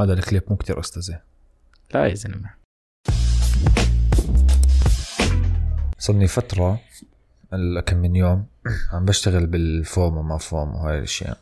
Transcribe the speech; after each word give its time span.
هذا 0.00 0.12
الكليب 0.12 0.42
مو 0.50 0.56
كتير 0.56 0.80
استاذه 0.80 1.20
لا 1.94 2.06
يا 2.06 2.14
زلمة. 2.14 2.50
صرني 5.98 6.26
فترة 6.26 6.80
كم 7.86 7.96
من 7.96 8.16
يوم 8.16 8.46
عم 8.92 9.04
بشتغل 9.04 9.46
بالفوم 9.46 10.16
وما 10.16 10.38
فوم 10.38 10.74
وهاي 10.74 10.98
الأشياء. 10.98 11.38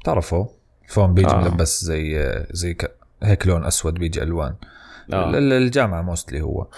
بتعرفوا 0.00 0.46
الفوم 0.84 1.14
بيجي 1.14 1.28
آه. 1.28 1.40
ملبس 1.40 1.84
زي 1.84 2.34
زي 2.50 2.74
ك... 2.74 2.96
هيك 3.22 3.46
لون 3.46 3.64
أسود 3.64 3.94
بيجي 3.94 4.22
ألوان. 4.22 4.54
آه. 5.12 5.30
ال- 5.30 5.52
الجامعة 5.52 6.02
موستلي 6.02 6.40
هو. 6.40 6.68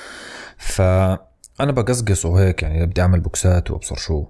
فأنا 0.58 1.72
بقصقص 1.72 2.26
وهيك 2.26 2.62
يعني 2.62 2.86
بدي 2.86 3.00
أعمل 3.00 3.20
بوكسات 3.20 3.70
وأبصر 3.70 3.96
شو. 3.96 4.26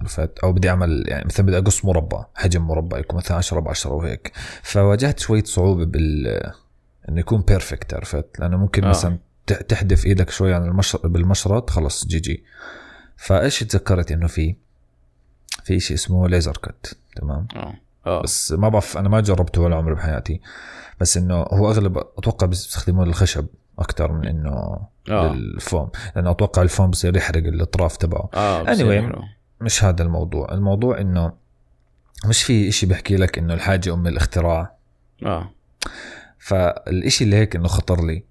عرفت 0.00 0.38
أو 0.38 0.52
بدي 0.52 0.70
أعمل 0.70 1.04
يعني 1.06 1.24
مثلا 1.24 1.46
بدي 1.46 1.58
أقص 1.58 1.84
مربع 1.84 2.26
حجم 2.34 2.62
مربع 2.62 2.98
يكون 2.98 3.16
مثلا 3.16 3.36
10 3.36 3.60
ب 3.60 3.68
10 3.68 3.92
وهيك. 3.92 4.32
فواجهت 4.62 5.18
شوية 5.18 5.44
صعوبة 5.44 5.84
بال 5.84 6.26
إنه 7.08 7.20
يكون 7.20 7.40
perfect 7.40 7.94
عرفت؟ 7.94 8.40
لأنه 8.40 8.56
ممكن 8.56 8.84
آه. 8.84 8.86
آه. 8.86 8.90
مثلا 8.90 9.18
تحدف 9.68 10.06
إيدك 10.06 10.30
شوي 10.30 10.54
عن 10.54 10.64
المشرط 10.64 11.06
بالمشرط 11.06 11.70
خلص 11.70 12.06
GG. 12.06 12.44
فإيش 13.16 13.58
تذكرت 13.58 14.12
إنه 14.12 14.26
في؟ 14.26 14.56
في 15.64 15.80
شيء 15.80 15.96
اسمه 15.96 16.28
laser 16.28 16.56
cut 16.56 16.96
تمام؟ 17.16 17.48
آه. 17.56 17.74
آه. 18.06 18.22
بس 18.22 18.52
ما 18.52 18.68
بعرف 18.68 18.98
أنا 18.98 19.08
ما 19.08 19.20
جربته 19.20 19.60
ولا 19.60 19.76
عمري 19.76 19.94
بحياتي. 19.94 20.40
بس 21.00 21.16
إنه 21.16 21.34
هو 21.34 21.70
أغلب 21.70 21.98
أتوقع 22.18 22.46
بيستخدموه 22.46 23.04
للخشب 23.04 23.46
أكثر 23.78 24.12
من 24.12 24.26
إنه 24.26 24.78
آه. 25.10 25.34
للفوم. 25.34 25.90
لأنه 26.16 26.30
أتوقع 26.30 26.62
الفوم 26.62 26.90
بصير 26.90 27.16
يحرق 27.16 27.42
الأطراف 27.46 27.96
تبعه. 27.96 28.30
بصير 28.62 29.12
Anyway. 29.12 29.37
مش 29.60 29.84
هذا 29.84 30.02
الموضوع. 30.02 30.52
الموضوع 30.52 31.00
إنه 31.00 31.32
مش 32.26 32.42
في 32.42 32.68
إشي 32.68 32.86
بحكي 32.86 33.16
لك 33.16 33.38
إنه 33.38 33.54
الحاجة 33.54 33.94
أم 33.94 34.06
الاختراع. 34.06 34.76
آه. 35.22 35.50
فالإشي 36.38 37.24
اللي 37.24 37.36
هيك 37.36 37.56
إنه 37.56 37.68
خطر 37.68 38.06
لي. 38.06 38.24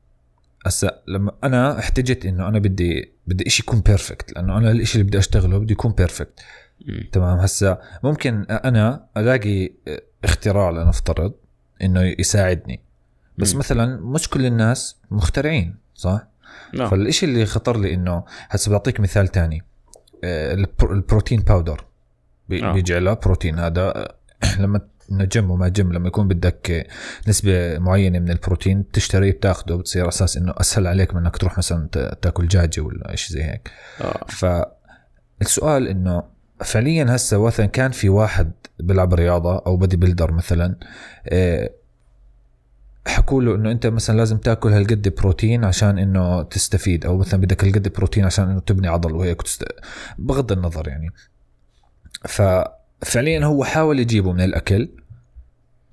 هسا 0.66 1.02
لما 1.08 1.32
أنا 1.44 1.80
احتجت 1.80 2.26
إنه 2.26 2.48
أنا 2.48 2.60
بدي 2.60 3.14
بدي 3.28 3.48
إشي 3.48 3.64
يكون 3.64 3.80
perfect 3.80 4.34
لأنه 4.34 4.58
أنا 4.58 4.72
الإشي 4.72 4.96
اللي 4.96 5.08
بدي 5.08 5.18
أشتغله 5.18 5.58
بدي 5.58 5.74
يكون 5.74 5.92
perfect. 5.92 6.40
تمام؟ 7.12 7.40
هسا 7.40 7.82
ممكن 8.04 8.46
أنا 8.50 9.08
ألاقي 9.18 9.70
اختراع 10.24 10.70
لنفترض 10.70 11.34
إنه 11.82 12.02
يساعدني. 12.20 12.82
بس 13.38 13.54
مم. 13.54 13.60
مثلا 13.60 14.00
مش 14.02 14.30
كل 14.30 14.46
الناس 14.46 14.96
مخترعين 15.12 15.76
صح؟ 15.96 16.28
نعم 16.74 16.90
فالإشي 16.90 17.26
اللي 17.26 17.46
خطر 17.46 17.78
لي 17.80 17.94
إنه 17.94 18.24
هسا 18.50 18.72
بعطيك 18.72 19.00
مثال 19.00 19.28
تاني. 19.28 19.58
آه، 19.58 19.64
ال 20.24 20.38
protein 20.38 21.40
powder 21.40 21.86
بي- 22.50 22.64
آه. 22.66 22.74
بيجي 22.74 23.00
له 23.00 23.14
بروتين 23.14 23.60
هذا 23.60 23.82
آه، 23.82 24.16
لما 24.60 24.82
إنه 25.12 25.24
جيم 25.26 25.52
وما 25.52 25.68
جيم 25.68 25.94
لما 25.94 26.08
يكون 26.08 26.28
بدك 26.28 26.72
آه، 26.72 26.86
نسبة 27.28 27.80
معينة 27.80 28.20
من 28.20 28.30
البروتين 28.32 28.92
تشتريه 28.92 29.32
بتاخده 29.32 29.76
بتصير 29.76 30.08
أساس 30.08 30.38
إنه 30.38 30.54
أسهل 30.58 30.88
عليك 30.88 31.14
من 31.16 31.22
إنك 31.22 31.38
تروح 31.38 31.58
مثلا 31.58 31.88
تاكل 32.22 32.46
دجاجة 32.48 32.82
ولا 32.82 33.16
شيء 33.16 33.38
زي 33.38 33.44
هيك. 33.44 33.72
فالسؤال 34.28 35.88
إنه 35.88 36.24
فعليا 36.66 37.06
هسه 37.16 37.46
مثلا 37.46 37.66
كان 37.66 37.92
في 37.92 38.10
واحد 38.10 38.52
بيلعب 38.80 39.14
رياضة 39.14 39.58
أو 39.58 39.78
bodybuilder 39.78 40.32
مثلا 40.32 40.76
آه، 41.28 41.70
حكوا 43.08 43.42
له 43.42 43.56
إنه 43.56 43.72
أنت 43.72 43.88
مثلا 43.88 44.18
لازم 44.18 44.38
تأكل 44.38 44.70
هالقد 44.70 45.16
بروتين 45.16 45.66
عشان 45.66 46.00
إنه 46.00 46.44
تستفيد 46.44 47.06
أو 47.06 47.18
مثلا 47.18 47.42
بدك 47.42 47.64
هالقد 47.64 47.94
بروتين 47.94 48.26
عشان 48.26 48.50
إنه 48.50 48.60
تبني 48.60 48.88
عضل 48.88 49.16
وهيك 49.16 49.40
وتست... 49.40 49.66
بغض 50.18 50.52
النظر 50.52 50.88
يعني. 50.88 51.10
ففعليا 52.22 53.46
هو 53.46 53.64
حاول 53.64 54.00
يجيبه 54.00 54.32
من 54.34 54.42
الأكل 54.42 54.90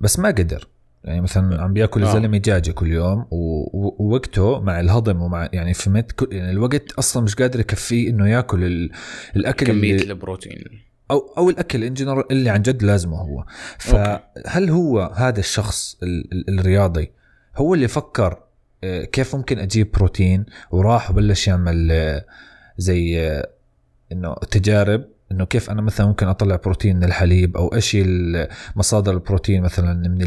بس 0.01 0.19
ما 0.19 0.29
قدر. 0.29 0.69
يعني 1.05 1.21
مثلا 1.21 1.63
عم 1.63 1.73
بيأكل 1.73 2.03
آه. 2.05 2.07
الزلمة 2.07 2.39
دجاجه 2.39 2.71
كل 2.71 2.93
يوم 2.93 3.27
ووقته 3.31 4.61
مع 4.61 4.81
الهضم 4.81 5.23
ومع 5.23 5.49
يعني 5.53 5.75
فهمت 5.75 6.29
يعني 6.33 6.51
الوقت 6.51 6.93
أصلا 6.93 7.23
مش 7.23 7.35
قادر 7.35 7.61
يكفيه 7.61 8.11
إنه 8.11 8.29
يأكل 8.29 8.65
ال... 8.65 8.91
الأكل 9.37 9.67
كمية 9.67 9.95
اللي 9.95 10.13
البروتين. 10.13 10.65
أو 11.11 11.35
أو 11.39 11.51
الأكل 11.51 11.85
ان 11.85 11.95
جنرال 11.95 12.33
اللي 12.33 12.51
عن 12.51 12.63
جد 12.63 12.83
لازمه 12.83 13.17
هو 13.17 13.45
فهل 13.79 14.71
هو 14.71 15.01
هذا 15.17 15.41
الشخص 15.41 15.97
ال- 16.03 16.33
ال- 16.33 16.61
الرياضي 16.61 17.11
هو 17.57 17.75
اللي 17.75 17.89
فكر 17.89 18.39
آه، 18.85 19.05
كيف 19.05 19.35
ممكن 19.37 19.59
أجيب 19.59 19.93
بروتين 19.93 20.47
وراح 20.71 21.11
وبلش 21.11 21.49
يعمل 21.49 21.89
آه، 21.93 22.25
زي 22.79 23.21
آه، 23.21 23.49
إنه 24.13 24.35
تجارب 24.35 25.05
إنه 25.33 25.45
كيف 25.47 25.71
أنا 25.71 25.83
مثلا 25.83 26.07
ممكن 26.07 26.29
أطلع 26.29 26.57
بروتين 26.57 26.97
من 26.97 27.05
الحليب 27.05 27.57
أو 27.57 27.75
إيش 27.75 27.97
ال- 28.01 28.49
مصادر 28.77 29.13
البروتين 29.13 29.63
مثلا 29.63 29.95
من 30.09 30.19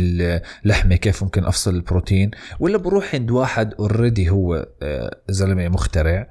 اللحمة 0.66 0.96
كيف 0.96 1.24
ممكن 1.24 1.46
أفصل 1.46 1.76
البروتين 1.76 2.32
ولا 2.60 2.78
بروح 2.78 3.16
عند 3.16 3.32
واحد 3.32 3.74
already 3.74 4.30
هو 4.30 4.68
زلمة 5.30 5.68
مخترع. 5.68 6.28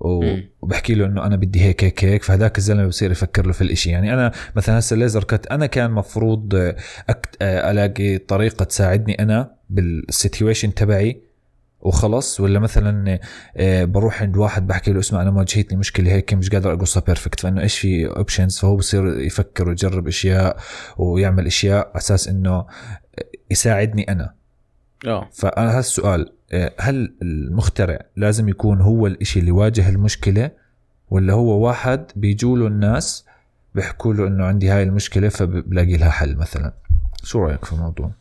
وبحكي 0.00 0.94
له 0.94 1.06
إنه 1.06 1.26
أنا 1.26 1.36
بدي 1.36 1.62
هيك 1.62 1.84
هيك 1.84 2.04
هيك 2.04 2.22
فهذاك 2.22 2.58
الزلمة 2.58 2.86
بصير 2.86 3.10
يفكر 3.10 3.46
له 3.46 3.52
في 3.52 3.62
الإشي. 3.62 3.90
يعني 3.90 4.14
أنا 4.14 4.32
مثلا 4.56 4.78
هسه 4.78 4.94
ال 4.94 4.99
laser 4.99 5.24
cut 5.24 5.46
أنا 5.46 5.66
كان 5.66 5.90
مفروض 5.90 6.54
أكت... 7.08 7.36
آه، 7.42 7.70
ألاقي 7.70 8.18
طريقة 8.18 8.64
تساعدني 8.64 9.22
أنا 9.22 9.50
بال 9.70 9.89
situation 9.89 10.74
تبعي 10.74 11.28
وخلص 11.80 12.40
ولا 12.40 12.58
مثلا 12.58 13.18
آه، 13.56 13.84
بروح 13.84 14.22
عند 14.22 14.36
واحد 14.36 14.66
بحكي 14.66 14.92
له 14.92 15.00
اسمع 15.00 15.22
أنا 15.22 15.30
واجهتني 15.30 15.78
مشكلة 15.78 16.12
هيك 16.12 16.34
مش 16.34 16.50
قادر 16.50 16.72
اقصها 16.72 17.02
perfect 17.06 17.40
فإنه 17.40 17.62
إيش 17.62 17.78
في 17.78 18.06
options 18.06 18.58
فهو 18.58 18.76
بصير 18.76 19.20
يفكر 19.20 19.68
ويجرب 19.68 20.08
أشياء 20.08 20.56
ويعمل 20.96 21.46
أشياء 21.46 21.86
على 21.88 21.96
أساس 21.96 22.28
إنه 22.28 22.66
يساعدني 23.50 24.12
أنا. 24.12 24.34
آه. 25.06 25.28
فأنا 25.32 25.78
هالسؤال 25.78 26.20
آه، 26.20 26.37
هل 26.78 27.14
المخترع 27.22 27.98
لازم 28.16 28.48
يكون 28.48 28.80
هو 28.80 29.06
الإشي 29.06 29.40
اللي 29.40 29.50
واجه 29.50 29.88
المشكلة 29.88 30.50
ولا 31.10 31.32
هو 31.32 31.66
واحد 31.66 32.06
بيجوا 32.16 32.58
له 32.58 32.66
الناس 32.66 33.26
بيحكوا 33.74 34.14
له 34.14 34.26
إنه 34.26 34.44
عندي 34.44 34.68
هاي 34.68 34.82
المشكلة 34.82 35.28
فبلاقي 35.28 35.96
لها 35.96 36.10
حل 36.10 36.36
مثلا؟ 36.36 36.72
شو 37.24 37.38
رأيك 37.38 37.64
في 37.64 37.72
الموضوع؟ 37.72 38.12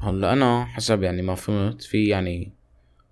هلا 0.00 0.32
أنا 0.32 0.64
حسب 0.64 1.02
يعني 1.02 1.22
ما 1.22 1.34
فهمت 1.34 1.82
في 1.82 2.08
يعني 2.08 2.52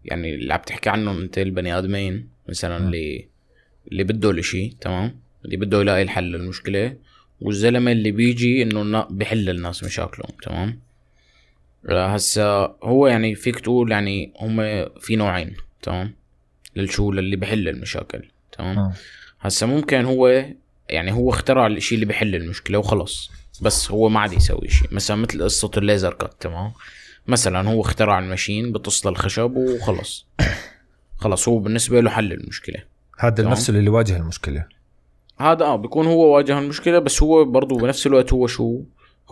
يعني 0.04 0.34
اللي 0.34 0.54
عم 0.54 0.60
تحكي 0.60 0.91
عنهم 0.91 1.21
أنت 1.21 1.38
البني 1.38 1.78
آدمين 1.78 2.28
مثلا 2.48 2.78
م. 2.78 2.82
اللي 2.87 3.28
اللي 3.92 4.04
بده 4.04 4.31
الإشي 4.31 4.76
تمام؟ 4.81 5.16
اللي 5.44 5.56
بده 5.56 5.81
يلاقي 5.81 6.03
الحل 6.03 6.25
للمشكلة 6.25 6.97
والزلمة 7.41 7.92
اللي 7.92 8.10
بيجي 8.10 8.62
إنه 8.62 9.06
بحل 9.10 9.50
الناس 9.50 9.84
مشاكلهم 9.84 10.31
تمام؟ 10.42 10.81
هسا 11.88 12.76
هو 12.82 13.06
يعني 13.06 13.34
فيك 13.34 13.60
تقول 13.60 13.93
يعني 13.93 14.32
هم 14.41 14.87
في 15.00 15.16
نوعين 15.16 15.56
تمام؟ 15.82 16.15
للشو 16.76 17.12
للي 17.12 17.37
بحل 17.37 17.69
المشاكل 17.69 18.28
تمام؟ 18.59 18.78
آه. 18.78 18.93
هسا 19.41 19.66
ممكن 19.66 20.04
هو 20.04 20.44
يعني 20.88 21.12
هو 21.12 21.31
اخترع 21.31 21.66
الإشي 21.66 21.94
اللي 21.94 22.06
بحل 22.06 22.34
المشكلة 22.34 22.78
وخلص 22.78 23.31
بس 23.62 23.91
هو 23.91 24.09
ما 24.09 24.21
عاد 24.21 24.32
يسوي 24.32 24.69
شيء 24.69 24.88
مثلا 24.92 25.16
مثل 25.16 25.44
قصة 25.44 25.71
ال 25.76 25.83
laser 25.83 26.14
cut 26.14 26.34
تمام؟ 26.41 26.72
مثلا 27.26 27.69
هو 27.69 27.81
اخترع 27.81 28.19
ال 28.19 28.25
machine 28.25 28.72
بتقص 28.72 29.08
الخشب 29.09 29.56
وخلص. 29.56 30.26
خلص 31.16 31.48
هو 31.48 31.59
بالنسبة 31.59 32.00
له 32.00 32.10
حل 32.10 32.32
المشكلة 32.32 32.82
هذا. 33.19 33.48
نفسه 33.48 33.78
اللي 33.78 33.91
واجه 33.91 34.16
المشكلة. 34.16 34.65
هذا 35.41 35.65
آه 35.65 35.76
بيكون 35.76 36.06
هو 36.06 36.37
واجه 36.37 36.59
المشكلة 36.59 36.98
بس 36.98 37.22
هو 37.22 37.44
برضه 37.44 37.78
بنفس 37.78 38.06
الوقت 38.06 38.32
هو 38.32 38.47
شو؟ 38.47 38.82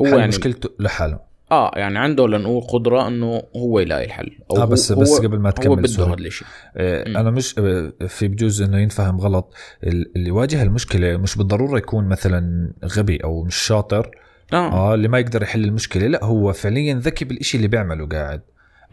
هو 0.01 0.07
حل 0.07 0.13
يعني 0.13 0.29
مشكلته 0.29 0.71
لحاله. 0.79 1.30
آه 1.53 1.71
يعني 1.77 1.99
عنده 1.99 2.29
لنقول 2.29 2.63
قدرة 2.63 3.09
إنه 3.09 3.43
هو 3.57 3.81
يلاقي 3.81 4.05
الحل 4.05 4.31
أو 4.51 4.57
آه 4.57 4.61
هو- 4.61 4.67
بس 4.67 4.93
هو 4.93 5.01
بس 5.01 5.19
قبل 5.21 5.39
ما 5.39 5.49
هو 5.49 5.53
تكمل 5.53 5.77
بده 5.77 5.87
sorry. 5.89 6.11
هذا 6.13 6.19
الشيء 6.27 6.49
آه،. 6.77 7.07
أنا 7.21 7.31
مش 7.31 7.55
آه، 7.59 7.93
في 8.09 8.29
بجوز 8.29 8.63
إنه 8.63 8.79
ينفهم 8.79 9.21
غلط 9.21 9.55
ال- 9.85 10.13
اللي 10.17 10.31
واجه 10.31 10.63
المشكلة 10.63 11.17
مش 11.17 11.37
بالضرورة 11.37 11.79
يكون 11.79 12.09
مثلا 12.09 12.73
غبي 12.85 13.17
أو 13.25 13.43
مش 13.45 13.57
شاطر 13.57 14.11
آه 14.53 14.57
آه 14.73 14.95
اللي 14.95 15.09
ما 15.09 15.19
يقدر 15.19 15.43
يحل 15.43 15.65
المشكلة 15.65 16.07
لا 16.07 16.25
هو 16.25 16.53
فعليا 16.53 16.95
ذكي 16.95 17.25
بالإشي 17.25 17.57
اللي 17.57 17.69
بيعمله 17.69 18.07
قاعد 18.07 18.41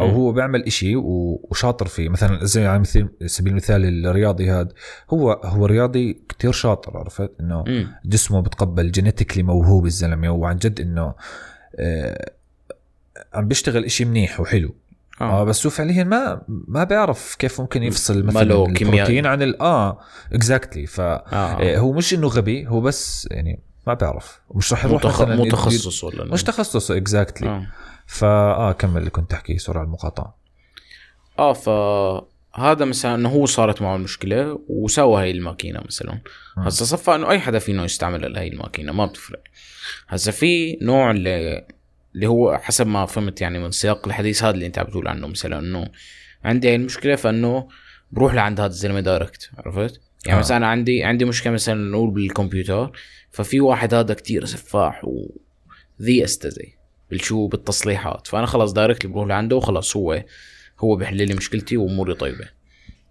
أو. 0.02 0.08
هو 0.08 0.32
بيعمل 0.32 0.64
إشي 0.64 0.96
وشاطر 0.96 1.88
فيه 1.88 2.10
مثلا 2.10 2.46
زي 2.46 2.66
على 2.66 2.80
مثل 2.80 3.10
سبيل 3.26 3.52
المثال 3.52 4.06
الرياضي 4.06 4.52
هذا 4.52 4.70
هو 5.14 5.32
هو 5.32 5.66
رياضي 5.66 6.22
كتير 6.30 6.52
شاطر 6.52 6.98
عرفت 6.98 7.32
إنه. 7.42 7.64
جسمه 8.06 8.42
بتقبل 8.42 8.92
جينيتيكلي 8.92 9.44
موهوب 9.44 9.86
الزلمة 9.86 10.30
وعن 10.30 10.56
جد 10.58 10.82
إنه 10.82 11.14
آه 11.76 12.32
عم 13.34 13.48
بيشتغل 13.48 13.86
إشي 13.86 14.06
منيح 14.06 14.40
وحلو. 14.40 14.76
آه. 15.22 15.24
آه 15.42 15.44
بس 15.44 15.66
هو 15.66 15.70
فعليا 15.70 16.04
ما 16.04 16.42
ما 16.48 16.84
بيعرف 16.84 17.36
كيف 17.40 17.62
ممكن 17.62 17.84
يفصل 17.84 18.24
مثلا 18.26 18.42
البروتين. 18.42 19.26
عن 19.26 19.42
ال 19.42 19.62
آه 19.62 20.00
exactly 20.34 20.86
ف 20.86 21.02
آه. 21.02 21.26
آه، 21.34 21.78
هو 21.78 21.92
مش 21.94 22.14
إنه 22.14 22.28
غبي 22.28 22.68
هو 22.68 22.82
بس 22.82 23.28
يعني 23.32 23.60
ما 23.88 23.94
بيعرف. 23.94 24.40
ومش 24.50 24.74
رح 24.74 24.86
يروح 24.86 25.06
متخ... 25.06 25.22
يد- 25.22 25.28
متخصص 25.30 26.04
ولا 26.04 26.26
مش 26.26 26.44
تخصصه 26.44 26.98
exactly 26.98 27.50
آه. 27.50 27.68
فا 28.06 28.28
آه 28.28 28.72
كمل 28.72 28.98
اللي 28.98 29.10
كنت 29.10 29.32
تحكيه 29.32 29.58
sorry 29.58 29.80
على 29.80 29.86
المقاطعة. 29.86 30.38
آه 31.40 31.54
فهذا 31.54 32.86
مثلا 32.86 33.16
إنه 33.16 33.30
هو 33.30 33.46
صارت 33.46 33.82
معه 33.82 33.96
المشكلة 33.96 34.60
وسوى 34.70 35.22
هاي 35.22 35.32
الماكينة 35.32 35.82
مثلا. 35.86 36.20
هسا 36.58 36.86
صفى 36.86 37.16
إنه 37.16 37.30
أي 37.32 37.40
حدا 37.40 37.60
فينه 37.60 37.84
يستعمل 37.84 38.38
هاي 38.38 38.48
الماكينة 38.48 38.92
ما 38.92 39.06
بتفرق. 39.06 39.44
هسا 40.08 40.32
في 40.32 40.78
نوع 40.82 41.12
اللي 41.12 41.68
اللي 42.18 42.28
هو 42.28 42.58
حسب 42.58 42.88
ما 42.88 43.06
فهمت 43.06 43.42
يعني 43.42 43.60
من 43.60 43.72
سياق 43.72 44.08
الحديث 44.08 44.44
هذا 44.44 44.54
اللي 44.54 44.66
انت 44.66 44.80
عم 44.80 44.86
بتقول 44.86 45.08
عنه 45.08 45.28
مثلا 45.28 45.60
إنه 45.60 45.88
عندي 46.44 46.68
هاي 46.68 46.76
المشكلة 46.76 47.16
فإنه 47.16 47.68
بروح 48.12 48.34
لعند 48.34 48.60
هذا 48.60 48.70
الزلمة 48.70 49.00
direct 49.00 49.50
عرفت؟ 49.58 50.02
يعني 50.26 50.38
آه. 50.38 50.40
آه. 50.40 50.40
مثلا 50.40 50.68
عندي 50.68 51.04
عندي 51.04 51.26
مشكلة 51.26 51.54
مثلا 51.54 51.92
نقول 51.92 52.12
بالكمبيوتر 52.12 52.92
ففي 53.32 53.60
واحد 53.60 53.94
هذا 53.94 54.14
كتير 54.14 54.46
سفاح 54.46 55.02
وذي 55.04 56.24
استزي 56.24 56.74
بالشو 57.10 57.48
بالتصليحات 57.48 58.28
فأنا 58.28 58.46
خلاص 58.46 58.74
direct 58.74 59.06
بروح 59.06 59.28
لعنده 59.28 59.56
وخلاص 59.56 59.98
هو 59.98 60.24
هو 60.80 60.96
بحل 60.96 61.28
لي 61.28 61.34
مشكلتي 61.34 61.78
وأموري 61.78 62.14
طيبة 62.14 62.50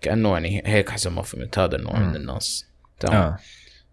كأنه 0.00 0.32
يعني 0.32 0.62
هيك 0.66 0.90
حسب 0.90 1.12
ما 1.12 1.22
فهمت 1.22 1.58
هذا 1.58 1.76
النوع. 1.76 1.98
من 1.98 2.16
الناس 2.16 2.66
تمام 3.00 3.22
آه 3.22 3.38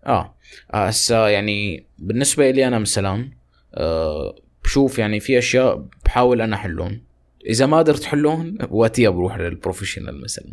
آه 0.06 0.36
آه، 0.74 0.88
هسا 0.88 1.28
يعني 1.28 1.88
بالنسبة 1.98 2.52
لي 2.52 2.68
أنا 2.68 2.80
مثلا 2.80 3.32
آه 3.74 4.36
بشوف 4.64 5.00
يعني 5.00 5.20
في 5.20 5.38
أشياء 5.38 5.86
بحاول 6.06 6.42
أنا 6.42 6.56
أحلهم. 6.56 7.02
إذا 7.46 7.66
ما 7.66 7.78
قدرت 7.78 8.04
احلهم 8.04 8.58
وقتها 8.70 9.10
بروح 9.10 9.38
لل 9.38 9.50
professional 9.50 10.22
مثلا. 10.22 10.52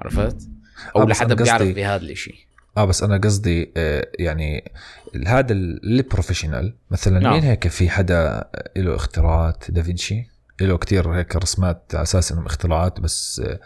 عرفت؟ 0.00 0.48
آه، 0.96 1.00
أو 1.00 1.06
بس 1.06 1.16
لحدا 1.16 1.34
بيعرف 1.34 1.68
بهذا 1.68 2.02
الشيء 2.02 2.34
آه 2.76 2.84
بس 2.84 3.02
أنا 3.02 3.16
قصدي 3.16 3.72
آه 3.76 4.08
يعني 4.18 4.72
هذا 5.26 5.52
ال 5.52 5.61
professional 5.61 6.74
مثلا 6.90 7.18
نعم. 7.18 7.32
مين 7.32 7.42
هيك 7.42 7.68
في 7.68 7.90
حدا 7.90 8.44
له 8.76 8.94
اختراعات؟ 8.94 9.70
دافنشي 9.70 10.30
له 10.60 10.78
كتير 10.78 11.08
هيك 11.08 11.36
رسمات 11.36 11.82
على 11.94 12.02
أساس 12.02 12.32
إنهم 12.32 12.46
اختراعات 12.46 13.00
بس 13.00 13.42
آه 13.44 13.60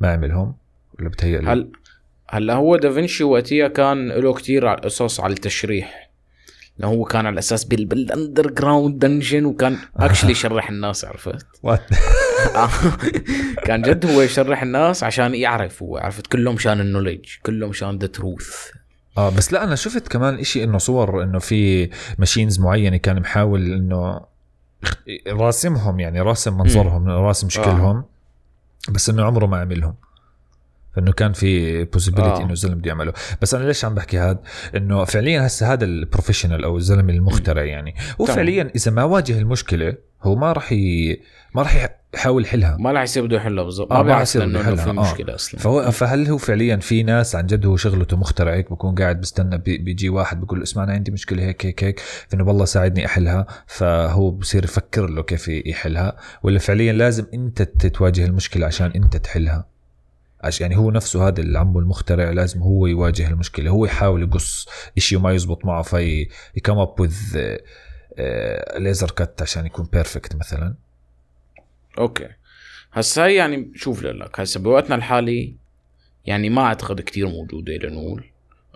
ما 0.00 0.12
عملهم. 0.12 0.54
ولا 0.98 1.08
بتهيألي؟ 1.08 1.50
هل 1.50 1.72
هلا 2.28 2.54
هو 2.54 2.76
دافنشي 2.76 3.24
وقتها 3.24 3.68
كان 3.68 4.08
له 4.08 4.34
كتير 4.34 4.66
قصص 4.68 5.20
على 5.20 5.32
التشريح. 5.32 6.05
لأنه 6.78 6.92
هو 6.92 7.04
كان 7.04 7.26
على 7.26 7.38
أساس 7.38 7.64
بال 7.64 7.84
بال 7.84 8.50
underground 8.50 8.98
dungeon 8.98 9.44
وكان 9.44 9.78
actually 9.96 10.32
يشرح 10.36 10.70
الناس 10.70 11.04
عرفت؟ 11.04 11.46
آه. 11.64 12.70
كان 13.66 13.82
جد 13.82 14.06
هو 14.06 14.22
يشرح 14.22 14.62
الناس 14.62 15.04
عشان 15.04 15.34
يعرف 15.34 15.82
هو 15.82 15.96
عرفت؟ 15.96 16.26
كله 16.26 16.52
مشان 16.52 16.80
ال 16.80 16.84
knowledge 16.84 17.24
كله 17.42 17.68
مشان 17.68 17.98
the 17.98 18.06
truth 18.06 18.50
آه 19.18 19.30
بس 19.30 19.52
لا 19.52 19.64
أنا 19.64 19.74
شفت 19.74 20.08
كمان 20.08 20.34
إشي 20.34 20.64
إنه 20.64 20.78
صور 20.78 21.22
إنه 21.22 21.38
في 21.38 21.90
machines 22.18 22.60
معينة 22.60 22.96
كان 22.96 23.20
محاول 23.20 23.72
إنه 23.72 24.20
راسمهم 25.28 26.00
يعني 26.00 26.20
راسم 26.20 26.58
منظرهم 26.58 27.08
راسم 27.08 27.48
شكلهم 27.48 28.04
بس 28.88 29.10
إنه 29.10 29.24
عمره 29.24 29.46
ما 29.46 29.60
عملهم. 29.60 29.94
فإنه 30.96 31.12
كان 31.12 31.32
في 31.32 31.84
possibility 31.84 32.32
آه. 32.34 32.42
إنه 32.42 32.52
الزلمة 32.52 32.74
بده 32.74 32.88
يعمله. 32.88 33.12
بس 33.42 33.54
أنا 33.54 33.64
ليش 33.64 33.84
عم 33.84 33.94
بحكي 33.94 34.18
هذا 34.18 34.38
إنه 34.76 35.04
فعليا 35.04 35.46
هسه 35.46 35.72
هذا 35.72 35.84
ال 35.84 35.90
professional 35.90 36.64
أو 36.64 36.76
الزلمة 36.76 37.12
المخترع 37.12 37.64
يعني. 37.64 37.94
هو 38.20 38.24
تمام. 38.24 38.36
فعليا 38.36 38.70
إذا 38.76 38.90
ما 38.90 39.04
واجه 39.04 39.38
المشكلة 39.38 39.94
هو 40.22 40.36
ما 40.36 40.52
راح 40.52 40.72
ي... 40.72 41.16
ما 41.54 41.62
راح 41.62 41.88
يحاول 42.14 42.42
يحلها. 42.44 42.76
ما 42.80 42.92
راح 42.92 43.02
يصير 43.02 43.26
بده 43.26 43.36
يحلها 43.36 43.64
بالضبط 43.64 43.92
آه، 43.92 43.96
ما 43.96 44.02
ما 44.02 44.12
راح 44.12 44.20
يصير 44.20 44.46
بده 44.46 44.60
إنه 44.60 44.74
في 44.74 44.80
يحلها، 44.82 45.04
آه. 45.08 45.12
مشكلة 45.12 45.34
أصلا. 45.34 45.60
فهو 45.60 45.90
فهل 45.90 46.26
هو 46.28 46.38
فعليا 46.38 46.76
في 46.76 47.02
ناس 47.02 47.36
عن 47.36 47.46
جد 47.46 47.66
هو 47.66 47.76
شغلته 47.76 48.16
مخترع 48.16 48.54
هيك؟ 48.54 48.70
بكون 48.70 48.94
قاعد 48.94 49.20
بستنى 49.20 49.58
بي- 49.58 49.78
بيجي 49.78 50.08
واحد 50.08 50.40
بيقول 50.40 50.58
له 50.58 50.62
اسمع 50.62 50.84
أنا 50.84 50.92
عندي 50.92 51.10
مشكلة 51.10 51.42
هيك 51.42 51.66
هيك 51.66 51.84
هيك. 51.84 52.00
انه 52.34 52.44
والله 52.44 52.64
ساعدني 52.64 53.06
أحلها. 53.06 53.46
فهو 53.66 54.30
بصير 54.30 54.64
يفكر 54.64 55.10
له 55.10 55.22
كيف 55.22 55.48
يحلها. 55.48 56.16
ولا 56.42 56.58
فعليا 56.58 56.92
لازم 56.92 57.26
أنت 57.34 57.62
تتواجه 57.62 58.24
المشكلة 58.24 58.66
عشان 58.66 58.90
أنت 58.96 59.16
تحلها. 59.16 59.75
عش 60.46 60.60
يعني 60.60 60.76
هو 60.76 60.90
نفسه 60.90 61.28
هذا 61.28 61.40
اللي 61.40 61.58
عمه 61.58 61.80
المخترع 61.80 62.30
لازم 62.30 62.60
هو 62.60 62.86
يواجه 62.86 63.28
المشكلة 63.28 63.70
هو 63.70 63.84
يحاول 63.84 64.22
يقص 64.22 64.68
إشي 64.96 65.16
وما 65.16 65.32
يزبط 65.32 65.64
معه 65.64 65.82
في 65.82 66.28
ي 66.56 66.60
come 66.60 66.78
up 66.78 67.00
with 67.00 67.14
laser 68.78 69.10
cut 69.10 69.42
عشان 69.42 69.66
يكون 69.66 69.88
perfect 69.92 70.36
مثلا. 70.36 70.74
okay. 71.98 72.28
هسا 72.92 73.24
هي 73.24 73.34
يعني 73.34 73.72
شوف 73.74 74.02
لك 74.02 74.40
هسا 74.40 74.60
بوقتنا 74.60 74.94
الحالي 74.94 75.56
يعني 76.24 76.50
ما 76.50 76.62
أعتقد 76.62 77.00
كتير 77.00 77.28
موجودة 77.28 77.72
لنقول 77.72 78.24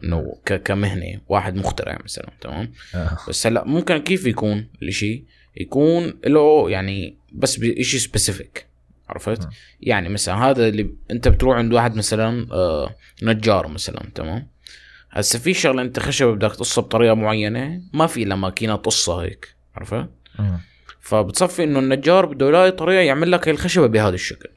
إنه 0.04 0.36
كمهنة 0.44 1.20
واحد 1.28 1.56
مخترع 1.56 1.98
مثلا 2.04 2.30
تمام؟ 2.40 2.72
آه. 2.94 3.18
بس 3.28 3.46
هلأ 3.46 3.64
ممكن 3.64 3.98
كيف 3.98 4.26
يكون 4.26 4.68
الإشي؟ 4.82 5.24
يكون 5.56 6.20
له 6.26 6.70
يعني 6.70 7.16
بس 7.32 7.56
بشيء 7.56 8.00
سبيسيفيك 8.00 8.69
عرفت؟ 9.10 9.46
م. 9.46 9.50
يعني 9.80 10.08
مثلا 10.08 10.34
هذا 10.50 10.68
اللي 10.68 10.94
أنت 11.10 11.28
بتروح 11.28 11.56
عند 11.56 11.72
واحد 11.72 11.96
مثلا 11.96 12.46
آه 12.52 12.96
نجار 13.22 13.68
مثلا 13.68 14.10
تمام؟ 14.14 14.48
هسا 15.10 15.38
في 15.38 15.54
شغلة 15.54 15.82
أنت 15.82 15.98
خشبه 16.00 16.32
بدك 16.34 16.52
تقصها 16.56 16.82
بطريقة 16.82 17.14
معينة 17.14 17.82
ما 17.94 18.06
في 18.06 18.22
الا 18.22 18.34
ماكينه 18.34 18.76
تقصها 18.76 19.22
هيك 19.22 19.54
عرفت. 19.76 20.08
فبتصفي 21.00 21.64
إنه 21.64 21.78
النجار 21.78 22.26
بده 22.26 22.48
يلاقي 22.48 22.70
طريقة 22.70 23.00
يعمل 23.00 23.32
لك 23.32 23.48
هاي 23.48 23.54
الخشبة 23.54 23.86
بهذا 23.86 24.14
الشكل 24.14 24.48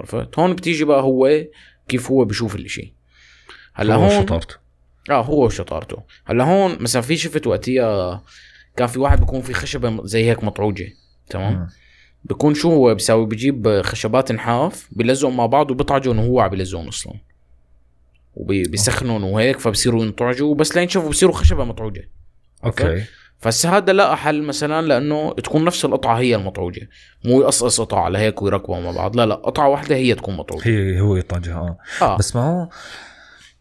عرفت؟ 0.00 0.38
هون 0.38 0.54
بتيجي 0.54 0.84
بقى 0.84 1.02
هو 1.02 1.44
كيف 1.88 2.10
هو 2.10 2.24
بشوف 2.24 2.54
الإشي. 2.54 2.94
هلا 3.74 3.94
هو 3.94 4.02
هون 4.02 4.22
شطارته. 4.22 4.56
آه 5.10 5.22
هو 5.22 5.44
وشطارته 5.46 6.02
هلا 6.24 6.44
هون 6.44 6.76
مثلا 6.82 7.02
في 7.02 7.16
شفت 7.16 7.46
وقتها 7.46 8.22
كان 8.76 8.86
في 8.86 8.98
واحد 8.98 9.20
بيكون 9.20 9.40
في 9.42 9.54
خشبة 9.54 10.06
زي 10.06 10.24
هيك 10.30 10.44
مطعوجة 10.44 10.92
تمام؟ 11.30 11.52
مم. 11.54 11.68
بيكون 12.24 12.54
شو 12.54 12.70
هو 12.72 12.94
بيساوي؟ 12.94 13.26
بيجيب 13.26 13.82
خشبات 13.84 14.32
نحاف 14.32 14.88
بيلزقهم 14.92 15.36
مع 15.36 15.46
بعض 15.46 15.70
وبيطعجهم 15.70 16.18
وهو 16.18 16.40
عم 16.40 16.48
بيلزقهم 16.48 16.88
أصلا. 16.88 17.12
وبيسخنهم 18.34 19.24
وهيك 19.24 19.58
فبصيروا 19.58 20.04
ينطعجوا 20.04 20.54
بس 20.54 20.76
لين 20.76 20.88
شافوا 20.88 21.10
بصيروا 21.10 21.34
خشبة 21.34 21.64
مطعوجة. 21.64 22.10
أوكي. 22.64 23.04
فهسا 23.38 23.68
هذا 23.68 23.92
لقى 23.92 24.16
حل 24.16 24.42
مثلا 24.42 24.86
لأنه 24.86 25.32
تكون 25.32 25.64
نفس 25.64 25.84
القطعة 25.84 26.18
هي 26.18 26.34
المطعوجة. 26.34 26.88
مو 27.24 27.40
يقصقص 27.40 27.80
قطع 27.80 28.04
على 28.04 28.18
هيك 28.18 28.42
ويركبوا 28.42 28.80
مع 28.80 28.90
بعض. 28.90 29.16
لا 29.16 29.26
لا 29.26 29.34
قطعة 29.34 29.68
واحدة 29.68 29.96
هي 29.96 30.14
تكون 30.14 30.36
مطعوجة. 30.36 30.68
هي 30.68 31.00
هو 31.00 31.16
يطعجها 31.16 31.54
آه. 32.02 32.04
آه. 32.04 32.16
بس 32.16 32.36
ما 32.36 32.68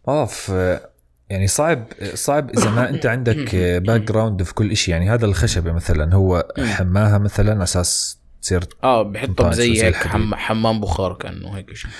هو 0.09 0.25
في 0.25 0.79
يعني 1.29 1.47
صعب 1.47 1.85
صعب 2.13 2.49
إذا 2.49 2.69
ما 2.69 2.89
أنت 2.89 3.05
عندك 3.05 3.55
background 3.85 4.43
في 4.43 4.53
كل 4.53 4.77
شيء 4.77 4.93
يعني 4.93 5.09
هذا 5.09 5.25
الخشبة 5.25 5.71
مثلا 5.71 6.15
هو. 6.15 6.47
حماها 6.59 7.17
مثلا 7.17 7.63
أساس 7.63 8.22
تصير 8.43 8.63
آه 8.83 9.01
بحطها 9.03 9.31
مطعج 9.31 9.53
زي 9.53 9.83
هيك. 9.83 9.95
حم... 9.95 10.35
حمام 10.35 10.81
بخار 10.81 11.13
كأنه 11.13 11.57
هيك 11.57 11.73
شيء 11.73 11.91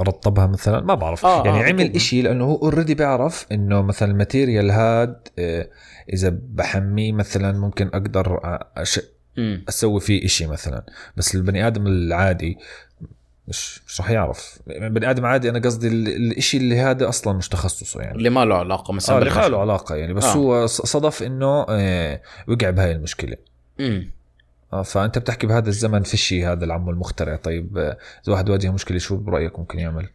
رطبها 0.00 0.46
مثلا 0.46 0.80
ما 0.80 0.94
بعرف 0.94 1.26
آه، 1.26 1.44
يعني 1.46 1.60
آه، 1.64 1.68
عمل. 1.68 1.94
إشي 1.96 2.22
لأنه 2.22 2.44
هو 2.44 2.54
already 2.56 2.94
بيعرف 2.94 3.46
إنه 3.52 3.82
مثلا 3.82 4.10
ال 4.10 4.17
material 4.17 4.70
هاد 4.70 5.28
آه، 5.38 5.68
إذا 6.12 6.38
بحميه 6.42 7.12
مثلا 7.12 7.58
ممكن 7.58 7.86
أقدر 7.86 8.40
أش... 8.76 9.00
أسوي 9.68 10.00
فيه 10.00 10.24
إشي 10.24 10.46
مثلا 10.46 10.84
بس 11.16 11.34
البني 11.34 11.66
آدم 11.66 11.86
العادي 11.86 12.58
مش 13.48 13.80
مش 13.86 14.00
رح 14.00 14.10
يعرف 14.10 14.58
بني 14.66 15.10
آدم 15.10 15.26
عادي 15.26 15.48
أنا 15.50 15.58
قصدي 15.58 15.88
ال- 15.88 16.08
الإشي 16.08 16.56
اللي 16.56 16.78
هذا 16.80 17.08
أصلا 17.08 17.32
مش 17.36 17.48
تخصصه 17.48 18.00
يعني 18.00 18.16
اللي 18.18 18.30
ما 18.30 18.44
له 18.44 18.54
علاقة 18.54 18.92
مثلا 18.92 19.16
آه 19.16 19.18
اللي 19.18 19.30
ما. 19.34 19.48
له 19.48 19.60
علاقة 19.60 19.94
يعني 19.94 20.14
بس 20.14 20.24
آه. 20.24 20.32
هو 20.34 20.66
صدف 20.66 21.22
إنه 21.22 21.66
آه، 21.68 22.20
وقع 22.48 22.70
بهاي 22.70 22.92
المشكلة 22.92 23.36
امم 23.80 24.10
آه، 24.10 24.23
فأنت 24.82 25.18
بتحكي 25.18 25.46
بهذا 25.46 25.68
الزمن 25.68 26.02
فيشي 26.02 26.46
هذا 26.46 26.64
العم 26.64 26.88
المخترع. 26.88 27.36
طيب 27.36 27.78
آه، 27.78 27.98
اذا 28.24 28.32
واحد 28.32 28.50
واجه 28.50 28.72
مشكلة 28.72 28.98
شو 28.98 29.16
برأيك 29.16 29.58
ممكن 29.58 29.78
يعمل؟ 29.78 30.08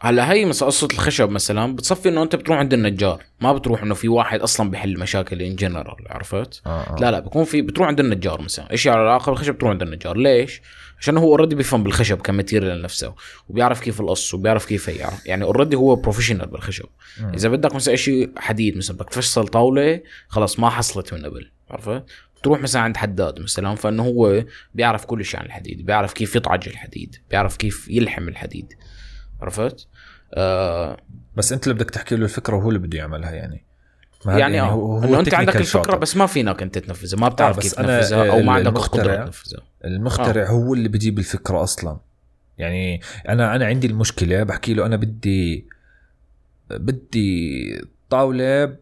هلا 0.00 0.32
هي 0.32 0.44
مثلا 0.44 0.68
قصة 0.68 0.88
الخشب 0.92 1.30
مثلا. 1.30 1.76
بتصفي 1.76 2.08
إنه 2.08 2.22
أنت 2.22 2.36
بتروح 2.36 2.58
عند 2.58 2.72
النجار. 2.72 3.22
ما 3.40 3.52
بتروح 3.52 3.82
إنه 3.82 3.94
في 3.94 4.08
واحد 4.08 4.40
أصلا 4.40 4.70
بحل 4.70 4.98
مشاكل 4.98 5.42
ان 5.42 5.56
جنرال 5.56 5.96
عرفت؟ 6.06 6.62
آه 6.66 6.68
آه. 6.68 6.96
لا 7.00 7.10
لا 7.10 7.20
بكون 7.20 7.44
في 7.44 7.62
بتروح 7.62 7.88
عند 7.88 8.00
النجار 8.00 8.40
مثلا. 8.40 8.70
إيش 8.70 8.88
على 8.88 9.00
علاقه 9.00 9.30
بالخشب 9.30 9.54
بتروح 9.54 9.70
عند 9.70 9.82
النجار. 9.82 10.16
ليش؟ 10.16 10.62
عشان 11.00 11.16
هو 11.16 11.28
already 11.28 11.54
بيفهم 11.54 11.82
بالخشب 11.82 12.20
ك 12.20 12.27
material 12.27 12.82
نفسه 12.82 13.14
وبيعرف 13.48 13.80
كيف 13.80 14.00
القص 14.00 14.34
وبيعرف 14.34 14.66
كيف 14.66 14.88
يعرف 14.88 15.26
يعني 15.26 15.44
already 15.44 15.76
هو 15.76 15.96
professional 15.96 16.46
بالخشب. 16.46 16.86
مم. 17.20 17.32
إذا 17.34 17.48
بدك 17.48 17.74
مثلا 17.74 17.96
شيء 17.96 18.30
حديد 18.36 18.76
مثلا 18.76 18.96
بدك 18.96 19.08
تفصل 19.08 19.48
طاولة 19.48 20.00
خلاص 20.28 20.60
ما 20.60 20.70
حصلت 20.70 21.14
من 21.14 21.24
قبل 21.24 21.50
عرفت؟ 21.70 22.04
تروح 22.44 22.60
مثلا 22.60 22.82
عند 22.82 22.96
حداد 22.96 23.40
مثلا 23.40 23.74
فإنه 23.74 24.02
هو 24.02 24.44
بيعرف 24.74 25.04
كل 25.04 25.24
شيء 25.24 25.40
عن 25.40 25.46
الحديد 25.46 25.86
بيعرف 25.86 26.12
كيف 26.12 26.36
يطعج 26.36 26.68
الحديد 26.68 27.16
بيعرف 27.30 27.56
كيف 27.56 27.88
يلحم 27.88 28.28
الحديد. 28.28 28.72
عرفت؟ 29.40 29.88
آه 30.34 30.96
بس 31.36 31.52
أنت 31.52 31.64
اللي 31.64 31.74
بدك 31.74 31.90
تحكي 31.90 32.16
له 32.16 32.24
الفكرة 32.24 32.56
وهو 32.56 32.68
اللي 32.68 32.78
بده 32.78 32.98
يعملها 32.98 33.30
يعني. 33.32 33.64
ما 34.26 34.32
هذا 34.32 34.38
يعني, 34.40 34.60
آه 34.60 35.00
إنه 35.04 35.20
أنت 35.20 35.34
عندك 35.34 35.56
الفكرة 35.56 35.82
شاطر. 35.82 35.98
بس 35.98 36.16
ما 36.16 36.26
فينك 36.26 36.62
أنت 36.62 36.78
تنفذها 36.78 37.20
ما 37.20 37.28
بتعرف 37.28 37.56
آه، 37.56 37.60
كيف 37.60 37.74
تنفذها 37.74 38.30
أو 38.30 38.38
آه، 38.38 38.42
ما 38.42 38.52
عندك 38.52 38.68
المخترع- 38.72 39.00
القدره 39.04 39.24
تنفذها. 39.24 39.60
المخترع 39.84 40.42
آه. 40.42 40.46
هو 40.46 40.74
اللي 40.74 40.88
بجيب 40.88 41.18
الفكرة 41.18 41.62
أصلا. 41.62 42.00
يعني 42.58 43.00
أنا 43.28 43.56
أنا 43.56 43.66
عندي 43.66 43.86
المشكلة 43.86 44.42
بحكي 44.42 44.74
له 44.74 44.86
أنا 44.86 44.96
بدي 44.96 45.66
بدي 46.70 47.80
طاولة 48.10 48.76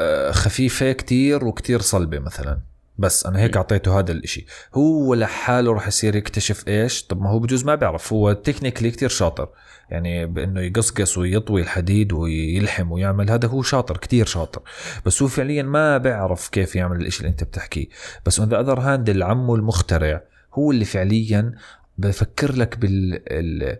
آه، 0.00 0.30
خفيفة 0.30 0.92
كتير 0.92 1.44
وكتير 1.44 1.80
صلبة 1.80 2.18
مثلا. 2.18 2.60
بس 2.98 3.26
أنا 3.26 3.38
هيك 3.38 3.56
أعطيته 3.56 3.98
هذا 3.98 4.12
الإشي. 4.12 4.46
هو 4.74 5.14
لحاله 5.14 5.72
راح 5.72 5.86
يصير 5.86 6.16
يكتشف 6.16 6.68
إيش؟ 6.68 7.02
طب 7.02 7.20
ما 7.20 7.30
هو 7.30 7.38
بجوز 7.38 7.64
ما 7.64 7.74
بيعرف. 7.74 8.12
هو 8.12 8.32
تكنيكلي 8.32 8.90
كتير 8.90 9.08
شاطر. 9.08 9.48
يعني 9.90 10.26
بإنه 10.26 10.60
يقصقص 10.60 11.18
ويطوي 11.18 11.62
الحديد 11.62 12.12
ويلحم 12.12 12.92
ويعمل 12.92 13.30
هذا 13.30 13.48
هو 13.48 13.62
شاطر 13.62 13.96
كتير 13.96 14.26
شاطر. 14.26 14.62
بس 15.06 15.22
هو 15.22 15.28
فعليا 15.28 15.62
ما 15.62 15.98
بيعرف 15.98 16.48
كيف 16.48 16.76
يعمل 16.76 17.00
الإشي 17.00 17.18
اللي 17.18 17.30
أنت 17.30 17.44
بتحكيه. 17.44 17.86
بس 18.26 18.40
on 18.40 18.48
the 18.48 18.60
other 18.60 18.80
hand 18.80 19.08
العمو 19.08 19.54
المخترع 19.54 20.22
هو 20.54 20.70
اللي 20.70 20.84
فعليا 20.84 21.54
بفكر 21.98 22.56
لك 22.56 22.78
بال 22.78 23.78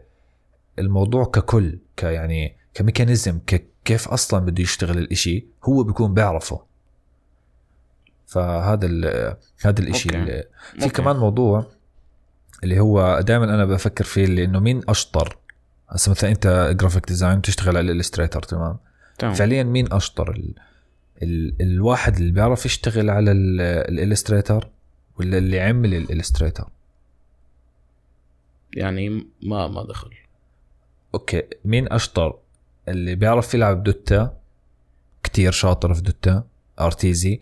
الموضوع 0.79 1.25
ككل 1.25 1.79
كيعني 1.97 2.57
ك 2.75 2.81
mechanism 2.81 3.39
كيف 3.85 4.09
أصلا 4.09 4.45
بده 4.45 4.63
يشتغل 4.63 4.99
الإشي 4.99 5.47
هو 5.65 5.83
بيكون 5.83 6.15
بيعرفه. 6.15 6.68
فهذا 8.29 8.87
ال 8.87 9.37
هذا 9.61 9.81
الإشي 9.81 10.09
اللي 10.09 10.45
في. 10.79 10.89
كمان 10.89 11.17
موضوع 11.17 11.67
اللي 12.65 12.81
هو 12.81 13.21
دائما 13.21 13.45
أنا 13.45 13.65
بفكر 13.65 14.05
فيه 14.05 14.25
اللي 14.25 14.45
إنه 14.45 14.61
مين 14.61 14.83
أشطر؟ 14.89 15.39
هسه 15.89 16.11
مثلا 16.11 16.31
أنت 16.31 16.75
graphic 16.81 17.07
design 17.07 17.43
تشتغل 17.43 17.77
على 17.77 17.93
ال 17.93 17.97
Illustrator 17.97 18.43
تمام؟ 18.43 18.79
تمام. 19.19 19.35
فعليا 19.35 19.63
مين 19.63 19.93
أشطر؟ 19.93 20.31
ال... 20.31 20.55
ال... 21.23 21.55
الواحد 21.61 22.17
اللي 22.17 22.33
بيعرف 22.33 22.67
يشتغل 22.67 23.11
على 23.11 23.33
ال 23.33 23.44
Illustrator 23.44 24.69
ولا 25.19 25.39
اللي 25.39 25.61
عمل 25.61 25.95
ال 25.95 26.01
Illustrator؟ 26.01 26.69
يعني 28.73 29.27
ما 29.43 29.69
ما 29.69 29.85
دخل. 29.85 30.11
okay 31.15 31.43
مين 31.65 31.93
أشطر 31.93 32.39
اللي 32.89 33.15
بيعرف 33.15 33.55
يلعب 33.55 33.83
Dota؟ 33.83 34.39
كتير 35.23 35.53
شاطر 35.53 35.95
في 35.95 36.03
Dota 36.03 36.45
Arteezy 36.81 37.41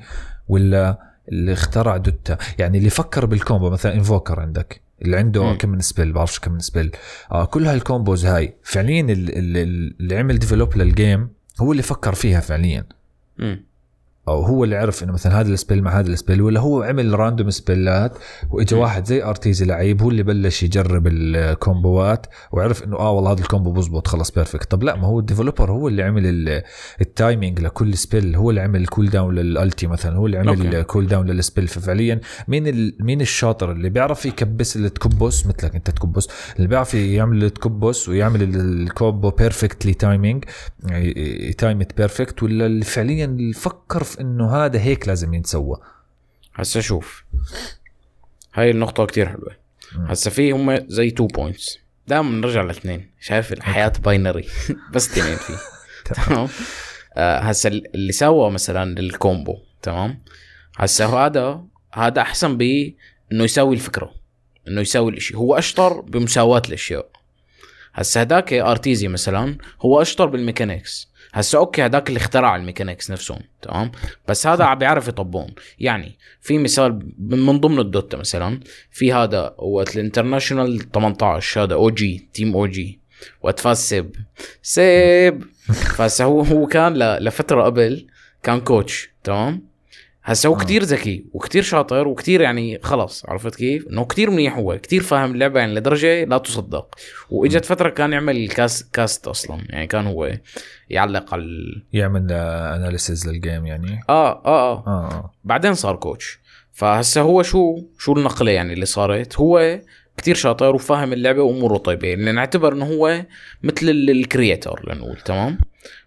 ولا 0.48 0.98
اللي 1.28 1.52
اخترع 1.52 1.96
Dota 1.96 2.38
يعني 2.58 2.78
اللي 2.78 2.90
فكر 2.90 3.26
بال 3.26 3.39
combo 3.39 3.70
مثلا 3.70 3.94
Invoker 3.94 4.40
عندك 4.40 4.80
اللي 5.02 5.16
عنده 5.16 5.44
م. 5.52 5.56
كم 5.56 5.68
من 5.68 5.80
spell 5.80 6.12
بعرفش 6.12 6.40
كم 6.40 6.52
من 6.52 6.58
spell 6.60 6.90
آه 7.32 7.44
كل 7.44 7.66
هال 7.66 7.81
combos 7.81 8.26
هاي 8.26 8.54
فعليا 8.62 9.00
اللي, 9.00 9.62
اللي 10.00 10.16
عمل 10.16 10.38
develop 10.38 10.76
لل 10.76 10.94
game 10.94 11.28
هو 11.60 11.72
اللي 11.72 11.82
فكر 11.82 12.14
فيها 12.14 12.40
فعليا 12.40 12.84
م. 13.38 13.56
أو 14.28 14.42
هو 14.42 14.64
اللي 14.64 14.76
عرف 14.76 15.04
إنه 15.04 15.12
مثلا 15.12 15.40
هذا 15.40 15.49
ال 15.48 15.54
spell 15.54 15.82
مع 15.83 15.99
هذا 15.99 16.09
ال 16.08 16.14
spell 16.14 16.42
ولا 16.42 16.61
هو 16.61 16.83
عمل 16.83 17.18
random 17.18 17.50
spell 17.50 18.07
ات 18.07 18.18
واجى 18.50 18.75
واحد 18.75 19.06
زي 19.06 19.23
Arteezy 19.22 19.64
لعيب 19.64 20.02
هو 20.02 20.11
اللي 20.11 20.23
بلش 20.23 20.62
يجرب 20.62 21.06
ال 21.06 21.24
combo 21.24 22.09
ات 22.09 22.26
وعرف 22.52 22.85
إنه 22.85 22.97
آه 22.97 23.11
والله 23.11 23.33
هذا 23.33 23.40
ال 23.40 23.46
combo 23.46 23.72
بزبط 23.73 24.06
خلص 24.06 24.30
perfect 24.30 24.70
طب 24.71 24.83
لا 24.83 24.97
ما 24.97 25.06
هو 25.06 25.18
ال 25.18 25.24
developer 25.24 25.70
هو 25.71 25.88
اللي 25.88 26.02
عمل 26.02 26.62
ال 27.00 27.09
timing 27.09 27.60
لكل 27.61 27.97
spell 27.96 28.36
هو 28.37 28.50
اللي 28.50 28.61
عمل 28.61 28.80
ال 28.80 29.10
cooldown 29.10 29.34
لل 29.34 29.52
ulti 29.52 29.86
مثلا 29.87 30.16
هو 30.16 30.26
اللي 30.26 30.38
عمل 30.38 30.76
ال 30.76 31.06
cooldown 31.06 31.26
لل 31.26 31.37
spell. 31.37 31.68
ففعليا 31.68 32.21
مين 32.49 32.92
مين 33.00 33.21
الشاطر 33.21 33.73
اللي 33.73 33.88
بيعرف 33.88 34.26
يكبس 34.26 34.76
التكبس 34.76 35.47
مثلك 35.47 35.75
أنت 35.75 35.90
تكبس. 35.90 36.28
اللي 36.56 36.68
بيعرف 36.68 36.95
يعمل 36.95 37.45
التكبس 37.45 38.09
ويعمل 38.09 38.42
ال 38.42 38.57
combo 38.57 39.30
perfectly 39.30 39.94
timing 39.94 40.44
timed 41.58 41.96
perfect 41.96 42.42
ولا 42.42 42.66
اللي 42.66 42.85
فعليا 42.85 43.52
فكر 43.54 44.02
في 44.02 44.15
إنه 44.20 44.56
هذا 44.56 44.80
هيك 44.80 45.08
لازم 45.08 45.35
يتسوى 45.35 45.76
هسا 46.54 46.80
شوف. 46.80 47.25
هاي 48.54 48.70
النقطة 48.70 49.06
كتير 49.06 49.28
حلوة. 49.28 49.56
هسا 49.92 50.30
في 50.30 50.50
هم 50.50 50.87
زي 50.88 51.11
two 51.10 51.26
points 51.26 51.78
دائما 52.08 52.30
نرجع 52.30 52.62
لاثنين. 52.62 53.11
شايف 53.20 53.52
الحياة 53.52 53.92
binary 54.04 54.48
بس 54.94 55.18
اثنين 55.18 55.37
فيه. 55.37 55.58
تمام. 56.14 56.49
آه، 57.16 57.38
هسا 57.38 57.68
اللي 57.68 58.12
سوى 58.12 58.50
مثلا 58.50 59.00
ال 59.00 59.10
combo 59.10 59.58
تمام؟ 59.82 60.23
هسا 60.76 61.06
هذا 61.06 61.64
هذا 61.94 62.20
أحسن 62.20 62.56
ب 62.56 62.62
إنه 63.32 63.44
يسوي 63.44 63.75
الفكرة. 63.75 64.14
إنه 64.68 64.80
يسوي 64.80 65.11
الإشي. 65.11 65.37
هو 65.37 65.58
أشطر 65.58 66.00
بمساواة 66.00 66.62
الأشياء. 66.68 67.08
هسا 67.94 68.23
هداك 68.23 68.52
Arteezy 68.52 69.08
مثلا 69.08 69.58
هو 69.80 70.02
أشطر 70.02 70.26
بال 70.26 70.40
mechanics. 70.40 71.08
هسا 71.36 71.58
okay 71.58 71.82
هذاك 71.82 72.08
اللي 72.08 72.18
اخترع 72.18 72.56
ال 72.56 72.62
mechanics 72.62 73.10
نفسهم 73.10 73.40
تمام؟ 73.62 73.92
بس 74.28 74.46
هذا 74.46 74.64
عم 74.64 74.78
بيعرف 74.78 75.08
يطبقهم 75.08 75.54
يعني 75.78 76.18
في 76.40 76.58
مثال 76.58 77.12
من 77.18 77.60
ضمن 77.60 77.78
ال 77.78 77.86
Dota 77.86 78.16
مثلا 78.16 78.60
في 78.90 79.12
هذا 79.12 79.54
وقت 79.58 79.96
ال 79.96 80.03
International 80.03 80.90
18 80.92 81.62
هذا 81.62 81.74
OG 81.75 82.28
team 82.32 82.56
OG 82.56 83.00
وقت 83.42 83.60
فاز 83.60 83.78
Ceb. 83.78 84.16
Ceb! 84.62 85.44
فهسا 85.96 86.24
هو 86.24 86.40
هو 86.40 86.66
كان 86.66 86.94
لفترة 87.18 87.62
قبل 87.62 88.06
كان 88.42 88.60
coach 88.60 89.10
تمام؟ 89.24 89.75
هسا 90.26 90.49
هو 90.49 90.54
آه. 90.54 90.59
كتير 90.59 90.83
ذكي 90.83 91.25
وكتير 91.33 91.62
شاطر 91.62 92.09
وكتير 92.09 92.40
يعني 92.40 92.78
خلص 92.83 93.26
عرفت 93.28 93.54
كيف؟ 93.54 93.88
إنه 93.88 94.04
كتير 94.04 94.30
منيح 94.30 94.56
هو 94.56 94.78
كتير 94.78 95.02
فاهم 95.02 95.35
اللعبة 95.35 95.61
يعني 95.61 95.75
لدرجة 95.75 96.25
لا 96.25 96.38
تصدق. 96.38 96.95
وإجت 97.30 97.64
فترة 97.64 97.88
كان 97.88 98.12
يعمل 98.12 98.49
cast 98.48 98.94
cast 98.94 99.28
أصلا 99.28 99.61
يعني 99.68 99.87
كان 99.87 100.06
هو 100.06 100.33
يعلق 100.90 101.35
على 101.35 101.45
يعمل 101.92 102.33
analysis 102.32 103.28
لل 103.28 103.41
game 103.41 103.66
يعني؟ 103.66 104.00
آه, 104.09 104.28
آه 104.30 104.47
آه. 104.47 104.85
آه, 104.87 105.09
آه. 105.12 105.33
بعدين 105.45 105.75
صار 105.75 105.97
coach 105.96 106.38
فهسا 106.73 107.21
هو 107.21 107.42
شو 107.42 107.78
شو 107.99 108.12
النقلة 108.12 108.50
يعني 108.50 108.73
اللي 108.73 108.87
صارت؟ 108.87 109.37
هو 109.37 109.80
كتير 110.16 110.35
شاطر 110.35 110.75
وفاهم 110.75 111.12
اللعبة 111.12 111.42
وأموره 111.42 111.76
طيبة 111.76 112.09
يعني 112.09 112.33
نعتبر 112.33 112.73
إنه 112.73 112.85
هو 112.85 113.25
مثل 113.62 113.88
الكرياتور 113.88 114.92
لنقول 114.92 115.16
تمام؟ 115.16 115.59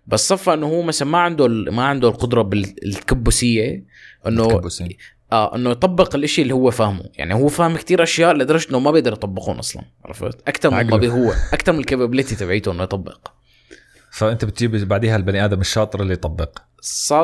بس 0.10 0.28
صفى 0.28 0.54
إنه 0.54 0.68
هو 0.68 0.82
مثلا 0.82 1.08
ما 1.08 1.18
عنده 1.18 1.48
ما 1.48 1.84
عنده 1.84 2.08
القدرة 2.08 2.42
بالكبسيه 2.42 3.86
إنه 4.28 4.62
آه 5.32 5.56
إنه 5.56 5.70
يطبق 5.70 6.16
الإشي 6.16 6.42
اللي 6.42 6.54
هو 6.54 6.72
فاهمه. 6.72 7.04
يعني 7.14 7.34
هو 7.34 7.48
فاهم 7.48 7.78
كتير 7.78 8.04
أشياء 8.04 8.34
لدرجة 8.34 8.70
إنه 8.70 8.80
ما 8.80 8.92
بيقدر 8.92 9.14
يطبقهم 9.14 9.60
أصلا 9.60 9.84
عرفت؟ 10.06 10.48
أكثر 10.48 10.70
من 10.70 10.88
ما 10.88 11.08
هو 11.08 11.34
أكثر 11.54 11.72
من 11.72 11.80
الكابابيلتي 11.80 12.36
تبعيته 12.36 12.72
إنه 12.72 12.84
يطبق. 12.84 13.28
فأنت 14.12 14.46
بتجيب 14.46 14.88
بعديها 14.88 15.16
البني 15.16 15.46
آدم 15.46 15.62
الشاطر 15.62 16.02
اللي 16.02 16.14
يطبق. 16.14 16.60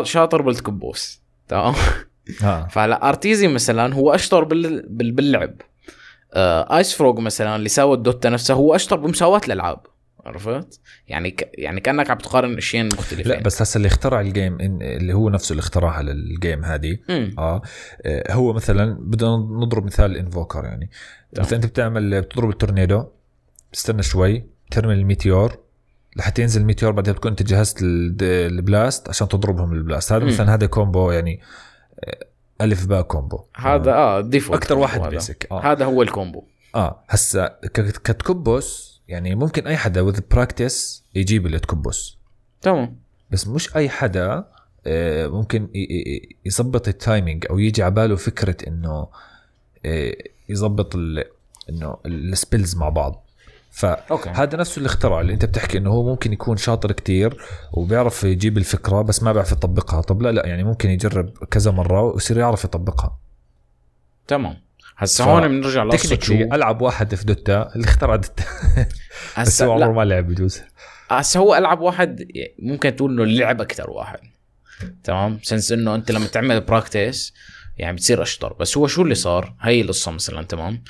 شاطر 0.03 0.41
بالكبوس. 0.41 1.21
تمام؟ 1.47 1.73
آه. 2.43 2.67
فهلا 2.73 3.09
أرتيزي 3.09 3.47
مثلا 3.47 3.93
هو 3.93 4.15
أشطر 4.15 4.43
بال... 4.43 4.85
بال... 4.89 5.11
باللعب. 5.11 5.61
آه 6.33 6.77
IceFrog 6.77 7.21
مثلا 7.21 7.55
اللي 7.55 7.69
ساوى 7.69 7.97
ال 7.97 8.04
Dota 8.04 8.29
نفسه 8.29 8.53
هو 8.53 8.75
أشطر 8.75 8.95
بمساواة 8.95 9.41
الألعاب. 9.47 9.94
عرفت؟ 10.25 10.79
يعني 11.07 11.31
ك... 11.31 11.49
يعني 11.53 11.81
كأنك 11.81 12.09
عم 12.09 12.17
تقارن 12.17 12.57
اشياء 12.57 12.85
مختلفين 12.85 13.27
لا 13.27 13.41
بس 13.41 13.61
هسه 13.61 13.77
اللي 13.77 13.87
اخترع 13.87 14.21
ال 14.21 14.29
game 14.29 14.57
اللي 14.81 15.13
هو 15.13 15.29
نفسه 15.29 15.51
اللي 15.51 15.59
اخترعها 15.59 16.01
لل 16.01 16.23
game 16.23 16.65
هذه. 16.65 16.97
آه. 17.09 17.61
آه 18.01 18.33
هو 18.33 18.53
مثلا 18.53 18.97
بدنا 18.99 19.37
نضرب 19.37 19.85
مثال 19.85 20.17
Invoker 20.17 20.63
يعني. 20.63 20.89
مثلا 21.39 21.55
أنت 21.55 21.65
بتعمل 21.65 22.21
بتضرب 22.21 22.49
التورنيدو 22.49 23.05
تستنى 23.73 24.03
شوي 24.03 24.45
ترمي 24.71 24.93
ال 24.93 25.02
meteor 25.02 25.57
لحتى 26.15 26.41
ينزل 26.41 26.61
ال 26.61 26.66
meteor 26.66 26.91
بعدين 26.91 27.13
بتكون 27.13 27.31
أنت 27.31 27.43
جهزت 27.43 27.77
ال 27.81 28.03
blast 28.03 29.09
عشان 29.09 29.27
تضربهم 29.27 29.73
ال 29.73 29.79
blast. 29.79 30.13
هذا 30.13 30.25
مثلا 30.25 30.53
هذا 30.53 30.65
combo 30.65 31.11
يعني 31.11 31.41
آه، 32.03 32.25
ألف 32.61 32.85
باء 32.85 33.01
combo 33.01 33.39
هذا 33.55 33.93
آه 33.93 34.21
default 34.21 34.63
أكثر 34.63 34.77
واحد 34.77 35.01
basic 35.01 35.47
آه. 35.51 35.71
هذا 35.71 35.85
هو 35.85 36.01
ال 36.01 36.08
combo 36.08 36.43
آه 36.75 37.03
هسا 37.09 37.59
كتكبس 37.73 38.94
يعني 39.07 39.35
ممكن 39.35 39.67
أي 39.67 39.77
حدا 39.77 40.01
with 40.01 40.19
practice 40.31 41.03
يجيب 41.15 41.45
اللي 41.45 41.59
تكبس 41.59 42.17
تمام. 42.61 42.95
بس 43.31 43.47
مش 43.47 43.75
أي 43.75 43.89
حدا 43.89 44.45
آه، 44.87 45.27
ممكن 45.27 45.69
يظبط 46.45 46.87
ال 46.87 46.96
timing 46.96 47.45
أو 47.49 47.59
يجي 47.59 47.83
على 47.83 47.93
باله 47.93 48.15
فكرة 48.15 48.67
إنه 48.67 49.07
آه، 49.85 50.15
يظبط 50.49 50.95
إنه 51.69 51.97
ال 52.05 52.15
spells 52.15 52.75
مع 52.75 52.89
بعض. 52.89 53.25
فهذا 53.71 54.57
نفسه 54.57 54.77
اللي 54.77 54.87
اخترعه 54.87 55.21
اللي 55.21 55.33
أنت 55.33 55.45
بتحكي 55.45 55.77
إنه 55.77 55.89
هو 55.89 56.03
ممكن 56.03 56.33
يكون 56.33 56.57
شاطر 56.57 56.91
كتير 56.91 57.41
وبيعرف 57.73 58.23
يجيب 58.23 58.57
الفكرة 58.57 59.01
بس 59.01 59.23
ما 59.23 59.33
بيعرف 59.33 59.51
يطبقها. 59.51 60.01
طب 60.01 60.21
لا 60.21 60.31
لا 60.31 60.45
يعني 60.47 60.63
ممكن 60.63 60.89
يجرب 60.89 61.29
كذا 61.29 61.71
مرة 61.71 62.01
ويصير 62.01 62.37
يعرف 62.37 62.63
يطبقها. 62.63 63.17
تمام. 64.27 64.64
هسا 64.97 65.23
هون 65.23 65.47
بنرجع 65.47 65.83
لقصة 65.83 66.19
شو 66.21 66.33
ألعب 66.33 66.81
واحد 66.81 67.15
في 67.15 67.25
Dota. 67.25 67.69
اللي 67.75 67.87
اخترع 67.87 68.15
Dota. 68.15 68.43
بس 69.39 69.61
هو 69.61 69.71
عمره 69.73 69.91
ما 69.91 70.05
لعب 70.05 70.27
بجوز. 70.27 70.61
هسا 71.09 71.39
هو 71.39 71.55
ألعب 71.55 71.81
واحد 71.81 72.27
ممكن 72.59 72.95
تقول 72.95 73.11
إنه 73.11 73.25
لعب 73.25 73.61
أكثر 73.61 73.89
واحد. 73.89 74.19
تمام؟ 75.03 75.39
since 75.43 75.71
إنه 75.71 75.95
أنت 75.95 76.11
لما 76.11 76.27
تعمل 76.27 76.61
practice 76.61 77.33
يعني 77.77 77.95
بتصير 77.95 78.21
أشطر. 78.21 78.53
بس 78.53 78.77
هو 78.77 78.87
شو 78.87 79.01
اللي 79.01 79.15
صار؟ 79.15 79.55
هي 79.61 79.81
القصة 79.81 80.11
مثلا 80.11 80.43
تمام؟ 80.43 80.83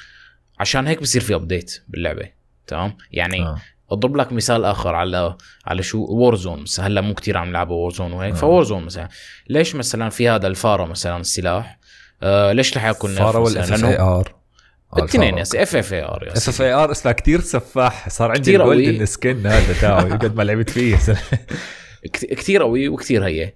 عشان 0.60 0.88
هيك 0.88 1.02
بصير 1.02 1.22
في 1.22 1.36
update 1.36 1.84
باللعبة. 1.88 2.30
تمام؟ 2.68 2.98
يعني 3.12 3.42
آه. 3.42 3.62
أضرب 3.92 4.16
لك 4.16 4.34
مثال 4.34 4.66
آخر 4.66 4.96
على 4.96 5.38
على 5.66 5.84
شو؟ 5.84 6.06
وور 6.06 6.36
زون 6.36 6.62
مثلا 6.62 6.88
هلأ 6.88 7.02
مو 7.02 7.14
كثير 7.14 7.38
عم 7.38 7.50
يلعبوا 7.50 7.76
وور 7.76 7.92
زون 7.92 8.14
وهيك 8.14 8.34
آه. 8.34 8.38
فور 8.38 8.64
زون 8.64 8.86
مثلا. 8.86 9.10
ليش 9.50 9.76
مثلا 9.76 10.10
في 10.10 10.30
هذا 10.30 10.48
الفارة 10.48 10.86
مثلا 10.86 11.18
السلاح؟ 11.18 11.80
آه 12.24 12.52
ليش 12.52 12.78
رح 12.78 12.86
يكون 12.86 13.16
فارا 13.16 13.40
ولا 13.40 13.60
اف 13.60 13.86
اي 13.86 14.00
ار 14.00 14.36
الاثنين 14.98 15.38
يا 15.38 15.44
اف 15.44 15.76
اف 15.76 15.94
اي 15.94 16.04
ار 16.04 16.28
اف 16.32 16.50
اف 16.50 16.62
اي 16.62 16.74
ار 16.74 16.92
اسمها 16.92 17.14
كثير 17.14 17.42
سفاح. 17.42 18.10
صار 18.10 18.32
عندي 18.32 18.56
الجولدن 18.56 19.06
سكن 19.06 19.48
هذا 19.48 19.74
تاعه 19.82 20.18
قد 20.18 20.36
ما 20.36 20.44
لعبت 20.44 20.70
فيه. 20.70 20.98
كثير 22.38 22.64
قوي 22.64 22.88
وكثير 22.88 23.26
هي. 23.26 23.54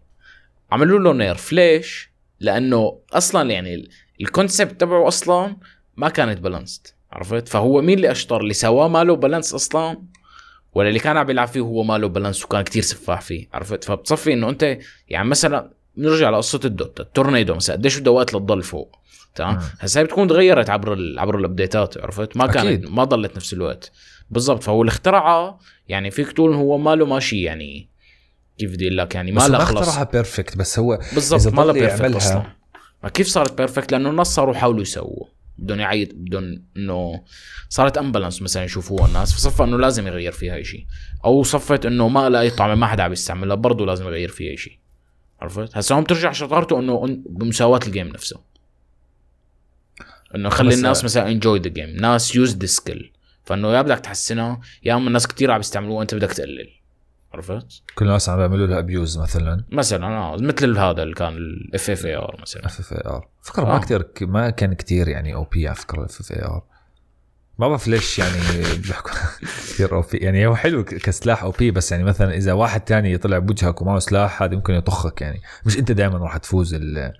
عملوا 0.71 0.99
له 0.99 1.13
نيرف 1.13 1.53
ليش؟ 1.53 2.11
لأنه 2.39 2.99
أصلا 3.13 3.51
يعني 3.51 3.89
ال 4.21 4.29
concept 4.29 4.81
تبعه 4.81 5.07
أصلا 5.07 5.57
ما 5.97 6.09
كانت 6.09 6.39
balanced 6.39 6.87
عرفت؟ 7.11 7.47
فهو 7.47 7.81
مين 7.81 7.97
اللي 7.97 8.11
أشطر؟ 8.11 8.41
اللي 8.41 8.53
سواه 8.53 8.87
ما 8.87 9.03
له 9.03 9.15
balance 9.15 9.53
أصلا 9.53 10.01
ولا 10.73 10.87
اللي 10.87 10.99
كان 10.99 11.17
عم 11.17 11.29
يلعب 11.29 11.47
فيه 11.47 11.59
هو 11.59 11.83
ما 11.83 11.97
له 11.97 12.07
balance 12.07 12.45
وكان 12.45 12.61
كتير 12.61 12.81
سفاح 12.81 13.21
فيه 13.21 13.47
عرفت؟ 13.53 13.83
فبتصفي 13.83 14.33
إنه 14.33 14.49
أنت 14.49 14.77
يعني 15.07 15.27
مثلا 15.27 15.73
نرجع 15.99 16.29
لقصة 16.29 16.59
ال 16.65 16.72
Dota 16.72 16.99
التورنيدو 16.99 17.55
مثلا 17.55 17.75
قديش 17.75 17.97
بده 17.97 18.11
وقت 18.11 18.33
لتضل 18.33 18.63
فوق 18.63 18.99
تمام. 19.35 19.59
هسه 19.79 19.99
هي 19.99 20.03
بتكون 20.03 20.27
تغيرت 20.27 20.69
عبر 20.69 20.93
ال... 20.93 21.19
عبر 21.19 21.37
الابديتات 21.37 21.97
عرفت؟ 21.97 22.37
ما 22.37 22.47
كانت 22.47 22.67
أكيد. 22.67 22.89
ما 22.89 23.03
ضلت 23.03 23.35
نفس 23.35 23.53
الوقت. 23.53 23.91
بالضبط 24.29 24.63
فهو 24.63 24.81
اللي 24.81 24.89
اخترعها 24.89 25.59
يعني 25.87 26.11
فيك 26.11 26.31
تقول 26.31 26.53
هو 26.53 26.77
ما 26.77 26.95
له 26.95 27.05
ماشي 27.05 27.41
يعني 27.41 27.89
كيف 28.57 28.71
بدي 28.71 28.87
أقول 28.87 28.97
لك 28.97 29.15
يعني 29.15 29.31
ما 29.31 29.47
له 29.47 29.57
خلص. 29.57 29.77
اخترعها 29.77 30.11
perfect 30.11 30.57
بس 30.57 30.79
هو 30.79 30.99
بالضبط 31.13 31.53
ما 31.53 31.61
له 31.61 31.73
perfect 31.73 32.15
أصلا. 32.15 32.43
ما 33.03 33.09
كيف 33.09 33.27
صارت 33.27 33.57
perfect 33.57 33.91
لأنه 33.91 34.09
الناس 34.09 34.27
صاروا 34.27 34.55
يحاولوا 34.55 34.81
يسووا. 34.81 35.25
بدهم 35.57 35.79
يعيد 35.79 36.25
بدهم 36.25 36.63
إنه 36.77 37.23
صارت 37.69 37.97
imbalance 37.97 38.41
مثلا 38.41 38.63
يشوفوها 38.63 39.07
الناس 39.07 39.33
فصفى 39.33 39.63
إنه 39.63 39.77
لازم 39.77 40.07
يغير 40.07 40.31
فيها 40.31 40.63
شيء 40.63 40.85
أو 41.25 41.43
صفت 41.43 41.85
إنه 41.85 42.07
ما 42.07 42.29
لها 42.29 42.41
أي 42.41 42.49
طعم 42.49 42.79
ما 42.79 42.87
حدا 42.87 43.03
عم 43.03 43.11
يستعملها 43.11 43.55
برضه 43.55 43.85
لازم 43.85 44.07
يغير 44.07 44.29
فيها 44.29 44.55
شيء 44.55 44.79
عرفت؟ 45.41 45.77
هسه 45.77 45.95
هون 45.95 46.03
بترجع 46.03 46.31
شطارته 46.31 46.79
إنه 46.79 47.21
بمساواة 47.25 47.79
ال 47.87 47.91
game 47.91 48.07
نفسه. 48.07 48.39
إنه 50.35 50.49
خلي 50.49 50.73
الناس 50.73 51.03
مثلا 51.03 51.31
enjoy 51.31 51.59
the 51.59 51.69
game 51.69 51.89
ناس 51.89 52.35
use 52.35 52.57
the 52.57 52.65
skill 52.65 53.11
فإنه 53.43 53.73
يا 53.73 53.81
بدك 53.81 53.99
تحسنها 53.99 54.59
يا 54.83 54.95
أما 54.95 55.07
الناس 55.07 55.27
كتير 55.27 55.51
عم 55.51 55.59
يستعملوها 55.59 55.99
وانت 55.99 56.15
بدك 56.15 56.33
تقلل. 56.33 56.69
عرفت؟ 57.33 57.81
كل 57.95 58.05
الناس 58.05 58.29
عم 58.29 58.37
بيعملوا 58.37 58.67
لها 58.67 58.79
abuse 58.79 59.17
مثلا. 59.17 59.65
مثلا 59.71 60.07
آه 60.07 60.35
مثل 60.35 60.77
هذا 60.77 61.03
اللي 61.03 61.13
كان 61.13 61.33
ال 61.37 61.89
FFAR 61.89 62.37
مثلا. 62.41 62.65
FFAR 62.65 63.27
فكرة 63.41 63.63
ما 63.63 63.75
آه. 63.75 63.79
كثير 63.79 64.05
ما 64.21 64.49
كان 64.49 64.73
كثير 64.73 65.07
يعني 65.07 65.33
OP 65.33 65.67
على 65.67 65.75
فكرة 65.75 65.99
ال 65.99 66.19
FFAR 66.19 66.63
ما 67.59 67.67
بعرف 67.67 67.87
ليش 67.87 68.19
يعني 68.19 68.37
بيحكوا 68.77 69.11
كثير 69.41 69.95
OP 69.95 70.17
يعني 70.17 70.47
هو 70.47 70.55
حلو 70.55 70.83
كسلاح 70.83 71.43
OP 71.43 71.71
بس 71.71 71.91
يعني 71.91 72.03
مثلا 72.03 72.35
إذا 72.37 72.53
واحد 72.53 72.81
تاني 72.81 73.17
طلع 73.17 73.37
بوجهك 73.37 73.81
ومعه 73.81 73.99
سلاح 73.99 74.43
هذا 74.43 74.55
ممكن 74.55 74.73
يطخك 74.73 75.21
يعني. 75.21 75.41
مش 75.65 75.77
أنت 75.77 75.91
دائما 75.91 76.17
راح 76.17 76.37
تفوز 76.37 76.73
ال- 76.73 77.13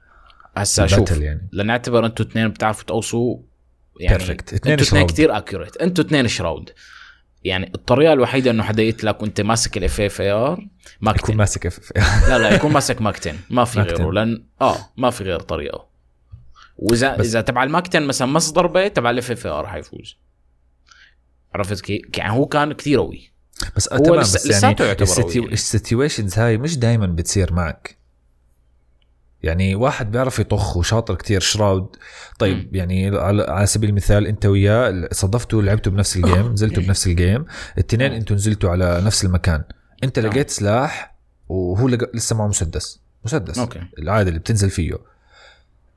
هسا 0.58 0.88
شوف 0.88 1.12
يعني. 1.18 1.50
لنعتبر 1.54 2.06
أنتوا 2.06 2.26
اثنين 2.26 2.48
بتعرفوا 2.50 2.84
تقوصوا 2.84 3.38
يعني. 4.00 4.16
أنتوا 4.16 4.36
اثنين 4.36 4.74
اثنين 4.74 4.84
Shroud. 4.84 5.12
كثير 5.12 5.38
accurate 5.38 5.78
أنتوا 5.78 6.04
اثنين 6.04 6.28
Shroud 6.28 6.70
يعني 7.44 7.72
الطريقة 7.76 8.14
الوحيدة 8.14 8.52
إنه 8.52 8.64
حدا 8.64 8.84
يقتلك 8.84 9.22
وأنت 9.22 9.42
ماسك 9.42 9.78
ال 9.78 10.02
FFAR 10.02 10.52
يكون 10.52 10.70
MAC-10 11.02 11.36
ماسك 11.38 11.66
FF 11.66 12.30
لا 12.30 12.38
لا 12.38 12.56
يكون 12.56 12.72
ماسك 12.72 13.02
MAC-10 13.02 13.36
ما 13.50 13.66
في. 13.66 13.80
غيره 13.82 14.12
لأن 14.12 14.44
آه 14.62 14.78
ما 14.98 15.10
في 15.10 15.24
غير 15.24 15.40
طريقة. 15.40 15.86
واذا 16.78 17.22
إذا 17.22 17.42
تبع 17.42 17.64
ال 17.64 17.70
MAC-10 17.70 18.08
مثلا 18.08 18.28
miss 18.28 18.52
ضربه 18.52 18.88
تبع 18.88 19.10
ال 19.10 19.32
FFAR 19.32 19.68
حيفوز. 19.68 20.18
عرفت 21.56 21.82
كيف؟ 21.82 22.02
يعني 22.18 22.34
هو 22.34 22.46
كان 22.46 22.74
كثير 22.74 23.00
قوي 23.00 23.32
بس 23.76 23.88
آه 23.88 23.98
هو 23.98 24.04
تمام 24.04 24.20
بس 24.20 24.46
يعني 24.46 24.76
قوي 24.76 24.88
يعني. 24.88 25.54
ال 25.54 25.62
situations 25.62 26.40
هاي 26.40 26.58
مش 26.58 26.78
دائما 26.78 27.06
بتصير 27.08 27.54
معك 27.54 28.00
يعني 29.44 29.76
واحد 29.76 30.12
بيعرف 30.12 30.40
يطخ 30.40 30.78
وشاطر 30.78 31.16
كتير 31.16 31.42
Shroud 31.42 31.96
طيب 32.40 32.58
مم. 32.58 32.70
يعني 32.72 33.18
على 33.18 33.66
سبيل 33.66 33.90
المثال 33.90 34.28
انت 34.28 34.46
وياه 34.46 35.10
صدفتوا 35.12 35.62
لعبتوا 35.62 35.92
بنفس 35.92 36.16
ال 36.16 36.23
game 36.23 36.54
نزلتوا 36.54 36.84
بنفس 36.84 37.08
ال 37.08 37.15
game 37.15 37.46
الاثنين 37.74 38.12
آه. 38.12 38.18
أنتوا 38.18 38.36
نزلتوا 38.36 38.70
على 38.70 39.02
نفس 39.02 39.26
المكان 39.26 39.64
انت 40.04 40.18
آه. 40.18 40.22
لقيت 40.22 40.50
سلاح 40.50 41.16
وهو 41.50 41.88
لق... 41.88 42.16
لسه 42.16 42.36
معه 42.36 42.48
مسدس 42.48 43.00
مسدس 43.26 43.60
okay 43.60 43.82
العادي 44.00 44.30
اللي 44.30 44.40
بتنزل 44.40 44.70
فيه 44.70 44.98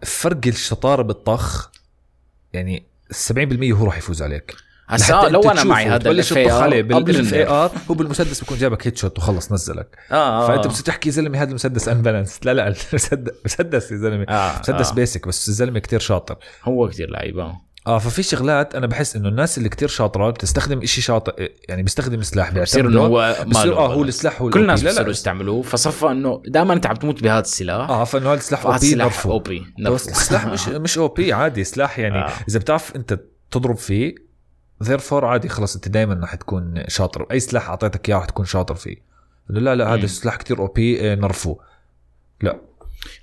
فرق 0.03 0.47
الشطارة 0.47 1.03
بالطخ 1.03 1.71
يعني 2.53 2.87
70% 3.31 3.73
هو 3.73 3.85
راح 3.85 3.99
يفوز 3.99 4.23
عليك 4.23 4.55
هسا 4.95 5.15
آه، 5.15 5.29
لو 5.29 5.41
أنا 5.51 5.65
معي 5.65 5.87
هذا 5.87 6.11
ال 6.11 6.20
F 6.20 6.29
تطخ 6.35 6.53
عليه 6.53 6.83
قبل 6.83 7.03
بال 7.03 7.19
F. 7.19 7.35
R 7.35 7.71
هو 7.91 7.95
بالمسدس 7.95 8.41
بيكون 8.41 8.59
جابك 8.59 8.87
headshot 8.87 9.19
وخلص 9.19 9.53
نزلك. 9.53 9.97
آه 10.11 10.15
آه 10.15 10.47
فأنت 10.49 10.67
بتصير 10.67 10.85
تحكي 10.85 11.09
يا 11.09 11.15
زلمة 11.15 11.39
هذا 11.43 11.49
المسدس 11.51 11.89
imbalance 11.89 12.41
لا 12.45 12.55
لا 12.55 12.69
المسدس 12.69 13.33
مسدس 13.45 13.93
يا 13.93 13.97
زلمة. 13.97 14.25
آه 14.29 14.59
مسدس 14.61 14.89
آه. 14.91 14.95
basic 14.95 15.29
بس 15.29 15.49
الزلمة 15.49 15.79
كتير 15.79 16.01
شاطر. 16.01 16.37
هو 16.65 16.89
كثير 16.89 17.11
لعيب 17.11 17.39
آه. 17.39 17.61
آه 17.87 17.99
ففي 17.99 18.23
شغلات 18.23 18.75
أنا 18.75 18.87
بحس 18.87 19.17
إنه 19.17 19.29
الناس 19.29 19.59
اللي 19.59 19.69
كتير 19.69 19.89
شاطرة 19.89 20.31
بتستخدم 20.31 20.83
إشي 20.83 21.01
شاطر 21.01 21.33
يعني 21.69 21.83
بيستخدم 21.83 22.23
سلاح 22.23 22.51
بصير 22.55 22.87
إنه 22.89 23.01
هو 23.01 23.37
بصير 23.47 23.77
آه 23.79 23.95
هو. 23.95 24.03
السلاح 24.05 24.43
هو 24.43 24.51
كل 24.51 24.59
ال 24.59 24.65
الناس 24.65 24.83
بصيروا 24.85 25.05
لا 25.05 25.11
يستعملوه 25.11 25.63
فصفى 25.63 26.07
إنه 26.07 26.43
دائما 26.47 26.73
أنت 26.75 26.87
عم 26.87 26.95
تموت 26.97 27.23
بهذا 27.23 27.41
السلاح. 27.41 27.91
آه 27.91 28.05
فإنه 28.05 28.29
هذا 28.29 28.39
السلاح 28.39 28.67
OP 28.67 28.77
السلاح 28.77 29.27
OP 29.27 29.65
بس 29.81 30.09
السلاح 30.09 30.47
مش 30.47 30.69
مش 30.85 30.99
OP 30.99 31.33
عادي. 31.33 31.65
سلاح 31.65 31.99
يعني 31.99 32.19
آه. 32.19 32.31
إذا 32.49 32.59
بتعرف 32.59 32.97
أنت 32.97 33.21
تضرب 33.51 33.77
فيه 33.77 34.15
therefore 34.83 35.25
عادي 35.25 35.49
خلص 35.49 35.75
أنت 35.75 35.89
دائما 35.89 36.21
رح 36.23 36.35
تكون 36.35 36.85
شاطر. 36.89 37.27
أي 37.31 37.41
سلاح 37.41 37.69
أعطيتك 37.69 38.09
إياه 38.09 38.19
رح 38.19 38.25
تكون 38.25 38.45
شاطر 38.45 38.75
فيه. 38.75 38.97
لا 39.49 39.75
لا. 39.75 39.95
هذا 39.95 40.05
السلاح 40.05 40.37
كتير 40.37 40.59
OP 40.59 41.15
نرفوه 41.15 41.61
لا. 42.41 42.61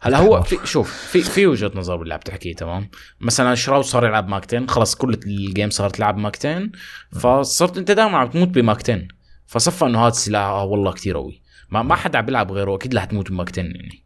هلا 0.02 0.18
هو 0.18 0.42
في 0.42 0.58
شوف 0.64 0.94
في 0.94 1.22
في 1.22 1.48
وجهة 1.48 1.72
نظر 1.76 1.96
باللي 1.96 2.14
عم 2.14 2.20
تحكيه 2.20 2.56
تمام؟ 2.56 2.90
مثلا 3.22 3.56
شراود 3.56 3.84
صار 3.84 4.06
يلعب 4.06 4.28
ماكتين 4.28 4.70
خلص 4.70 4.96
كل 4.96 5.14
ال 5.14 5.25
game 5.25 5.70
صارت 5.70 5.96
تلعب 5.96 6.18
ماكتين 6.18 6.72
فصرت 7.12 7.78
أنت 7.78 7.92
دائما 7.92 8.18
عم 8.18 8.30
تموت 8.30 8.48
بماكتين. 8.48 9.08
فصفى 9.48 9.86
إنه 9.86 10.02
هذا 10.02 10.08
السلاح 10.08 10.42
آه 10.42 10.64
والله 10.64 10.92
كتير 10.92 11.18
قوي. 11.18 11.42
ما 11.70 11.82
ما 11.82 11.96
حدا 11.96 12.18
عم 12.18 12.26
بيلعب 12.26 12.52
غيره 12.52 12.76
أكيد 12.76 12.96
رح 12.96 13.06
تموت 13.06 13.30
بماكتين 13.30 13.66
يعني. 13.66 14.04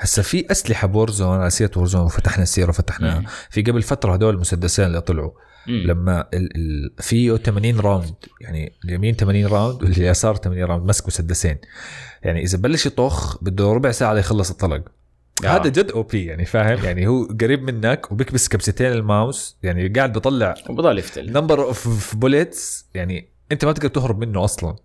هسا 0.00 0.22
في 0.22 0.50
أسلحة 0.50 0.86
ب 0.86 0.93
Warzone 0.93 1.40
على 1.40 1.50
سيرة 1.50 1.70
Warzone 1.76 2.00
وفتحنا 2.00 2.42
السيرة 2.42 2.68
وفتحناها. 2.68 3.24
في 3.50 3.62
قبل 3.62 3.82
فترة 3.82 4.12
هدول 4.12 4.34
المسدسين 4.34 4.84
اللي 4.84 5.00
طلعوا. 5.00 5.30
مم. 5.66 5.82
لما 5.86 6.28
ال 6.34 6.56
ال 6.56 6.92
فيه 7.02 7.36
80 7.36 7.80
round. 7.80 8.14
يعني 8.40 8.72
اليمين 8.84 9.14
80 9.14 9.46
round 9.46 9.82
واليسار 9.82 10.36
80 10.36 10.64
راوند 10.64 10.88
مسك 10.88 11.06
مسدسين 11.06 11.58
يعني 12.22 12.42
إذا 12.42 12.58
بلش 12.58 12.86
يطخ 12.86 13.44
بده 13.44 13.72
ربع 13.72 13.90
ساعة 13.90 14.14
ليخلص 14.14 14.50
الطلق. 14.50 14.82
آه. 15.44 15.48
هذا 15.48 15.68
جد 15.68 15.90
OP 15.90 16.24
يعني 16.24 16.44
فاهم؟ 16.44 16.78
يعني 16.86 17.06
هو 17.06 17.24
قريب 17.40 17.62
منك 17.62 18.12
وبيكبس 18.12 18.48
كبستين 18.48 18.92
الماوس. 18.92 19.56
يعني 19.62 19.88
قاعد 19.88 20.12
بيطلع 20.12 20.54
وبضل 20.68 20.98
يفتل. 20.98 21.32
number 21.32 21.62
of 21.62 22.16
bullets 22.16 22.86
يعني 22.94 23.28
أنت 23.52 23.64
ما 23.64 23.72
تقدر 23.72 23.88
تهرب 23.88 24.18
منه 24.18 24.44
أصلا. 24.44 24.76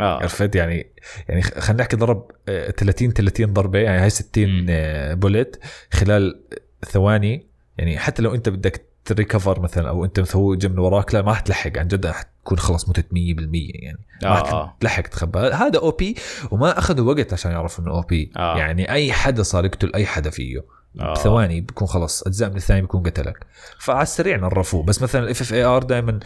آه. 0.00 0.22
عرفت؟ 0.22 0.56
يعني 0.56 0.86
يعني 1.28 1.42
خلينا 1.42 1.82
نحكي 1.82 1.96
ضرب 1.96 2.30
آه، 2.48 2.70
30 2.70 3.12
30 3.12 3.52
ضربة. 3.52 3.78
يعني 3.78 4.02
هاي 4.02 4.10
60 4.10 4.48
مم. 4.48 4.66
آه، 4.70 5.14
bullet 5.14 5.56
خلال 5.92 6.40
ثواني. 6.86 7.46
يعني 7.78 7.98
حتى 7.98 8.22
لو 8.22 8.34
أنت 8.34 8.48
بدك 8.48 8.91
ت 9.04 9.11
recover 9.11 9.60
مثلا 9.60 9.88
أو 9.88 10.04
أنت 10.04 10.20
مثلا 10.20 10.56
جاي 10.56 10.70
من 10.72 10.78
وراك 10.78 11.14
لا 11.14 11.22
ما 11.22 11.34
حتلحق 11.34 11.78
عن 11.78 11.88
جد 11.88 12.06
حتكون 12.06 12.58
خلص 12.58 12.88
متت 12.88 13.06
100% 13.06 13.14
يعني. 13.14 13.98
ما 14.22 14.28
آه 14.52 14.68
حتلحق 14.76 15.02
تخبى. 15.02 15.38
هذا 15.38 15.78
OP 15.78 16.14
وما 16.50 16.78
أخذوا 16.78 17.14
وقت 17.14 17.32
عشان 17.32 17.50
يعرفوا 17.52 17.84
إنه 17.84 17.92
OP. 17.92 18.32
آه. 18.36 18.58
يعني 18.58 18.92
أي 18.92 19.12
حدا 19.12 19.42
صار 19.42 19.64
يقتل 19.64 19.92
أي 19.94 20.06
حدا 20.06 20.30
فيه 20.30 20.64
آه. 21.00 21.12
بثواني 21.12 21.60
بيكون 21.60 21.88
خلص 21.88 22.22
أجزاء 22.22 22.50
من 22.50 22.56
الثانية 22.56 22.80
بيكون 22.80 23.02
قتلك. 23.02 23.46
فعلى 23.78 24.02
السريع 24.02 24.36
نرفوه. 24.36 24.82
بس 24.82 25.02
مثلا 25.02 25.24
ال 25.24 25.40
FFAR 25.40 25.82
دائما 25.82 26.20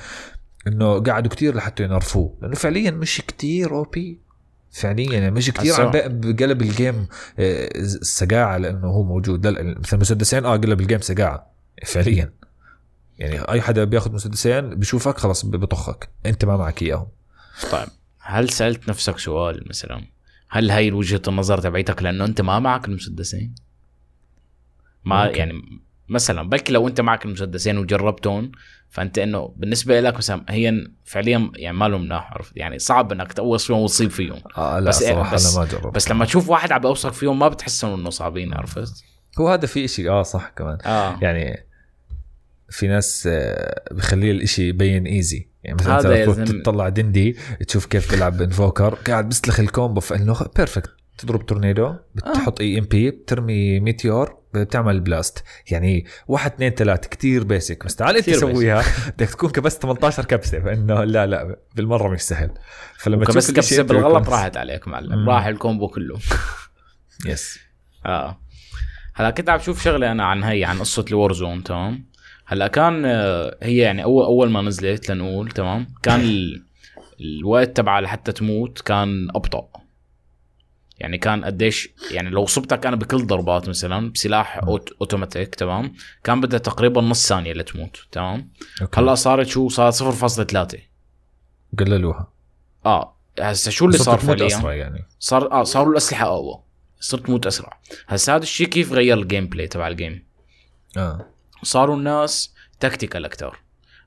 إنه 0.67 0.99
قعدوا 1.03 1.31
كتير 1.31 1.55
لحتى 1.55 1.83
ينرفوه. 1.83 2.35
لأنه 2.43 2.55
فعليا 2.55 2.91
مش 2.91 3.23
كتير 3.29 3.71
OP. 3.75 4.21
فعليا 4.71 5.13
يعني 5.13 5.31
مش 5.31 5.51
كتير. 5.51 5.73
هسا- 5.75 5.81
عم 5.81 5.91
بقلب 6.21 6.63
ال 6.63 6.72
game 6.72 7.07
آه، 7.39 7.69
سقاعة 8.03 8.57
لأنه 8.59 8.87
هو 8.87 9.03
موجود. 9.03 9.47
لا 9.47 9.79
مثلا 9.79 10.01
مسدسين 10.01 10.45
آه 10.45 10.57
قلب 10.57 10.81
ال 10.81 10.85
game 10.85 11.01
سقاعة. 11.01 11.47
فعليا. 11.87 12.33
يعني 13.19 13.41
أي 13.41 13.61
حدا 13.61 13.85
بياخذ 13.85 14.13
مسدسين 14.13 14.61
بشوفك 14.71 15.19
خلص 15.19 15.45
بطخك. 15.47 16.09
أنت 16.27 16.45
ما 16.45 16.57
معك 16.57 16.83
إياهم. 16.83 17.07
طيب 17.73 17.89
هل 18.21 18.49
سألت 18.51 18.89
نفسك 18.89 19.19
سؤال 19.19 19.69
مثلا؟ 19.69 20.03
هل 20.49 20.71
هاي 20.71 20.93
وجهه 20.93 21.23
النظر 21.29 21.59
تبعيتك 21.59 22.03
لأنه 22.03 22.25
أنت 22.25 22.41
ما 22.41 22.59
معك 22.59 22.89
المسدسين؟ 22.89 23.55
ما 25.05 25.27
ممكن. 25.27 25.39
يعني 25.39 25.63
مثلا 26.09 26.49
بلكي 26.49 26.73
لو 26.73 26.89
أنت 26.89 27.01
معك 27.01 27.25
المسدسين 27.25 27.79
وجربتهم 27.79 28.53
فأنت 28.91 29.19
إنه 29.19 29.55
بالنسبة 29.57 30.01
لك 30.01 30.17
مثلا 30.17 30.45
هي 30.49 30.87
فعليا 31.05 31.51
يعني 31.55 31.77
ما 31.77 31.89
لهم 31.89 32.03
مناح 32.03 32.33
عرفت؟ 32.33 32.53
يعني 32.57 32.79
صعب 32.79 33.13
إنك 33.13 33.33
تقوص 33.33 33.67
فيهم 33.67 33.79
وتصيب 33.79 34.11
فيهم. 34.11 34.41
آه 34.59 34.79
لا 34.79 34.89
بس 34.89 35.03
إيه، 35.03 35.15
صراحة 35.15 35.35
بس- 35.35 35.57
أنا 35.57 35.65
ما 35.67 35.71
جربت. 35.73 35.95
بس 35.95 36.11
لما 36.11 36.25
تشوف 36.25 36.49
واحد 36.49 36.73
عم 36.73 36.81
بوصك 36.81 37.13
فيهم 37.13 37.39
ما 37.39 37.49
بتحسهم 37.49 38.01
إنه 38.01 38.11
صعبين 38.11 38.55
عرفت؟ 38.55 39.05
هو 39.39 39.49
هذا 39.49 39.67
في 39.67 39.85
إشي 39.85 40.09
آه 40.11 40.23
صح 40.23 40.49
كمان. 40.57 40.79
آه. 40.87 41.19
يعني 41.23 41.66
في 42.71 42.89
ناس 42.89 43.29
آه، 43.33 43.85
بخليه 43.91 44.31
الإشي 44.31 44.69
يبين 44.69 45.07
ايزي 45.07 45.49
يعني 45.65 45.77
مثلا 45.79 45.99
هذا 45.99 46.25
انت 46.25 46.49
زلمة. 46.49 46.63
تطلع 46.63 46.89
دندي 46.89 47.37
تشوف 47.69 47.87
كيف 47.87 48.11
بيلعب 48.11 48.43
Invoker 48.43 48.95
قاعد 48.95 49.29
بيسلخ 49.29 49.61
ال 49.61 49.68
combo 49.68 50.01
فانه 50.01 50.37
perfect 50.57 50.91
تضرب 51.19 51.47
تورنيدو 51.47 51.95
بتحط 52.15 52.61
EMP 52.61 53.11
بترمي 53.11 53.81
meteor 53.81 54.47
بتعمل 54.55 55.01
blast 55.01 55.45
يعني 55.71 56.07
واحد 56.29 56.53
اثنين 56.53 56.71
ثلاث 56.71 57.07
كتير 57.07 57.45
basic 57.45 57.85
بس 57.85 57.97
تعال 57.97 58.17
أنت 58.17 58.31
تسويها 58.31 58.83
بدك 59.17 59.29
تكون 59.29 59.51
كبست 59.51 59.83
18 59.83 60.25
كبسة. 60.25 60.61
فإنه 60.61 61.05
لا 61.05 61.27
لا 61.27 61.57
بالمرة 61.75 62.09
مش 62.09 62.21
سهل. 62.21 62.51
فلما 62.99 63.25
تشوف 63.25 63.51
كبسة 63.51 63.83
بالغلط 63.83 64.29
راحت 64.29 64.57
عليك 64.57 64.89
معلم. 64.89 65.29
راح 65.29 65.47
ال 65.47 65.54
combo 65.54 65.89
كله. 65.89 66.19
yes 67.27 67.59
آه. 68.07 68.41
هلا 69.15 69.31
كنت 69.31 69.49
عم 69.49 69.59
شوف 69.59 69.83
شغلة 69.83 70.13
أنا 70.13 70.25
عن 70.25 70.43
هي 70.43 70.65
عن 70.65 70.79
قصة 70.79 71.05
ال 71.09 71.33
Warzone 71.33 71.65
تمام؟ 71.65 72.07
هلا 72.47 72.69
كان 72.69 73.05
آه، 73.05 73.57
هي 73.63 73.77
يعني 73.77 74.05
اول 74.05 74.25
أول 74.25 74.51
ما 74.51 74.63
نزلت 74.63 75.11
لنقول 75.11 75.51
تمام؟ 75.51 75.87
كان 76.03 76.21
ال... 76.21 76.63
الوقت 77.21 77.77
تبعها 77.77 78.01
لحتى 78.01 78.33
تموت 78.33 78.81
كان 78.81 79.29
أبطأ. 79.35 79.69
يعني 80.99 81.19
كان 81.19 81.45
قديش 81.45 81.89
يعني 82.11 82.31
لو 82.31 82.47
صبتك 82.47 82.87
أنا 82.87 82.97
بكل 82.97 83.27
ضربات 83.27 83.69
مثلا 83.69 84.13
بسلاح 84.13 84.59
أوت... 84.59 84.91
أوتوماتيك 85.01 85.55
تمام؟ 85.55 85.93
كان 86.25 86.41
بدها 86.41 86.59
تقريبا 86.59 87.01
نص 87.01 87.29
ثانية 87.29 87.53
لتموت 87.53 87.99
تمام؟ 88.13 88.51
okay. 88.83 89.01
هلا 89.01 89.15
صارت 89.15 89.47
شو؟ 89.47 89.69
صارت 89.69 89.95
0.3 89.95 90.79
قللوها. 91.79 92.33
آه 92.87 93.17
هسه 93.41 93.71
شو 93.71 93.87
اللي 93.87 93.99
صار 93.99 94.19
فعليا؟ 94.19 94.73
يعني. 94.73 95.05
صار 95.19 95.53
آه 95.53 95.63
صاروا 95.63 95.93
الأسلحة 95.93 96.27
أقوى. 96.27 96.63
صرت 97.01 97.27
تموت 97.27 97.47
أسرع. 97.47 97.81
هسا 98.09 98.35
هذا 98.37 98.43
الشيء 98.43 98.67
كيف 98.67 98.93
غير 98.93 99.19
ال 99.19 99.47
gameplay 99.47 99.69
تبع 99.69 99.89
ال 99.89 99.96
game 99.96 100.27
آه. 100.97 101.27
صاروا 101.63 101.97
الناس 101.97 102.55
tactical 102.81 103.25
أكثر 103.25 103.59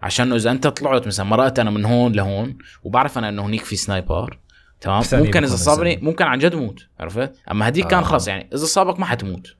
عشان 0.01 0.33
إذا 0.33 0.51
أنت 0.51 0.67
طلعت 0.67 1.07
مثلا 1.07 1.25
مرقت 1.25 1.59
أنا 1.59 1.69
من 1.69 1.85
هون 1.85 2.11
لهون 2.13 2.57
وبعرف 2.83 3.17
أنا 3.17 3.29
إنه 3.29 3.45
هنيك 3.45 3.63
في 3.63 3.75
sniper 3.75 4.39
تمام؟ 4.81 5.03
ممكن 5.13 5.43
إذا 5.43 5.55
صابني. 5.55 5.97
ممكن 6.01 6.25
عن 6.25 6.39
جد 6.39 6.55
موت 6.55 6.79
عرفت؟ 6.99 7.33
أما 7.51 7.67
هديك 7.67 7.87
كان 7.87 7.99
آه. 7.99 8.03
خلص 8.03 8.27
يعني 8.27 8.49
إذا 8.53 8.65
صابك 8.65 8.99
ما 8.99 9.05
حتموت. 9.05 9.55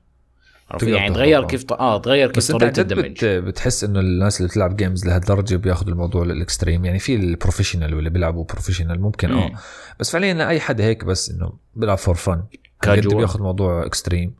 عرفت؟ 0.70 0.86
يعني. 0.86 1.14
تغير 1.14 1.44
كيف 1.46 1.64
ط... 1.64 1.72
آه 1.72 1.98
تغير 1.98 2.28
كيف 2.28 2.36
بس 2.36 2.52
طريقة 2.52 2.80
الدمج. 2.80 3.00
بت 3.06 3.24
بتحس 3.24 3.84
إنه 3.84 4.00
الناس 4.00 4.36
اللي 4.40 4.48
بتلعب 4.48 4.76
games 4.76 5.06
لهالدرجة 5.06 5.56
بياخذوا 5.56 5.92
الموضوع 5.92 6.24
لل 6.24 6.36
extreme. 6.36 6.84
يعني 6.84 6.98
في 6.98 7.14
ال 7.14 7.20
professional 7.20 7.94
واللي 7.94 8.10
بيلعبوا 8.10 8.44
professional 8.44 9.00
ممكن 9.00 9.32
آه. 9.32 9.50
بس 10.00 10.10
فعليا 10.10 10.48
أي 10.48 10.60
حدا 10.60 10.84
هيك 10.84 11.04
بس 11.04 11.30
إنه 11.30 11.52
بيلعب 11.74 11.98
for 11.98 12.14
fun 12.14 12.42
casual. 12.86 13.14
بياخذ 13.16 13.36
الموضوع 13.36 13.86
extreme 13.86 14.34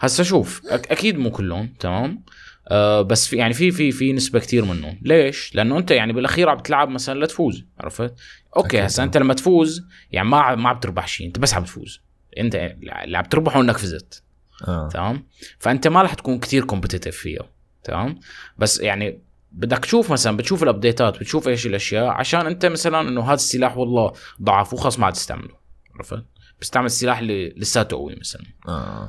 هسا 0.00 0.22
شوف 0.22 0.60
أك- 0.66 0.70
أكيد 0.72 1.18
مو 1.18 1.30
كلهم 1.30 1.68
تمام؟ 1.80 2.24
آه 2.70 3.02
بس 3.02 3.26
في 3.26 3.36
يعني 3.36 3.54
في 3.54 3.70
في 3.70 3.92
في 3.92 4.12
نسبة 4.12 4.38
كتير 4.38 4.64
منهم 4.64 4.98
ليش؟ 5.02 5.54
لأنه 5.54 5.78
أنت 5.78 5.90
يعني 5.90 6.12
بالأخير 6.12 6.48
عم 6.48 6.58
تلعب 6.58 6.88
مثلا 6.88 7.24
لتفوز 7.24 7.64
عرفت؟ 7.80 8.14
okay. 8.56 8.86
هسا 8.86 9.02
أنت 9.02 9.16
لما 9.16 9.34
تفوز 9.34 9.82
يعني 10.12 10.28
ما 10.28 10.54
ما 10.54 10.68
عم 10.68 10.78
تربح 10.78 11.08
شيء 11.08 11.26
أنت 11.26 11.38
بس 11.38 11.54
عم 11.54 11.64
تفوز. 11.64 12.00
أنت 12.38 12.54
اللي 12.54 13.18
عم 13.18 13.24
تربحه 13.24 13.60
إنك 13.60 13.76
فزت. 13.76 14.22
آه. 14.68 14.88
تمام؟ 14.88 15.26
فأنت 15.58 15.88
ما 15.88 16.02
رح 16.02 16.14
تكون 16.14 16.38
كتير 16.38 16.64
competitive 16.64 17.16
فيها. 17.16 17.50
تمام؟ 17.84 18.20
بس 18.58 18.80
يعني 18.80 19.22
بدك 19.52 19.78
تشوف 19.78 20.12
مثلا 20.12 20.36
بتشوف 20.36 20.62
ال 20.62 20.69
updateات 20.69 21.18
بتشوف 21.18 21.48
إيش 21.48 21.66
الأشياء 21.66 22.06
عشان 22.06 22.46
أنت 22.46 22.66
مثلا 22.66 23.00
إنه 23.00 23.24
هذا 23.24 23.34
السلاح 23.34 23.76
والله 23.76 24.12
ضعف 24.42 24.74
وخلص 24.74 24.98
ما 24.98 25.06
عاد 25.06 25.14
تستعمله 25.14 25.54
عرفت؟ 25.94 26.24
بستعمل 26.60 26.86
السلاح 26.86 27.18
اللي 27.18 27.48
لساته 27.48 27.96
قوي 27.96 28.16
مثلا. 28.20 28.42
آه. 28.68 29.08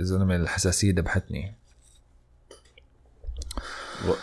الزلمه 0.00 0.36
الحساسية 0.36 0.90
دبحتني. 0.90 1.61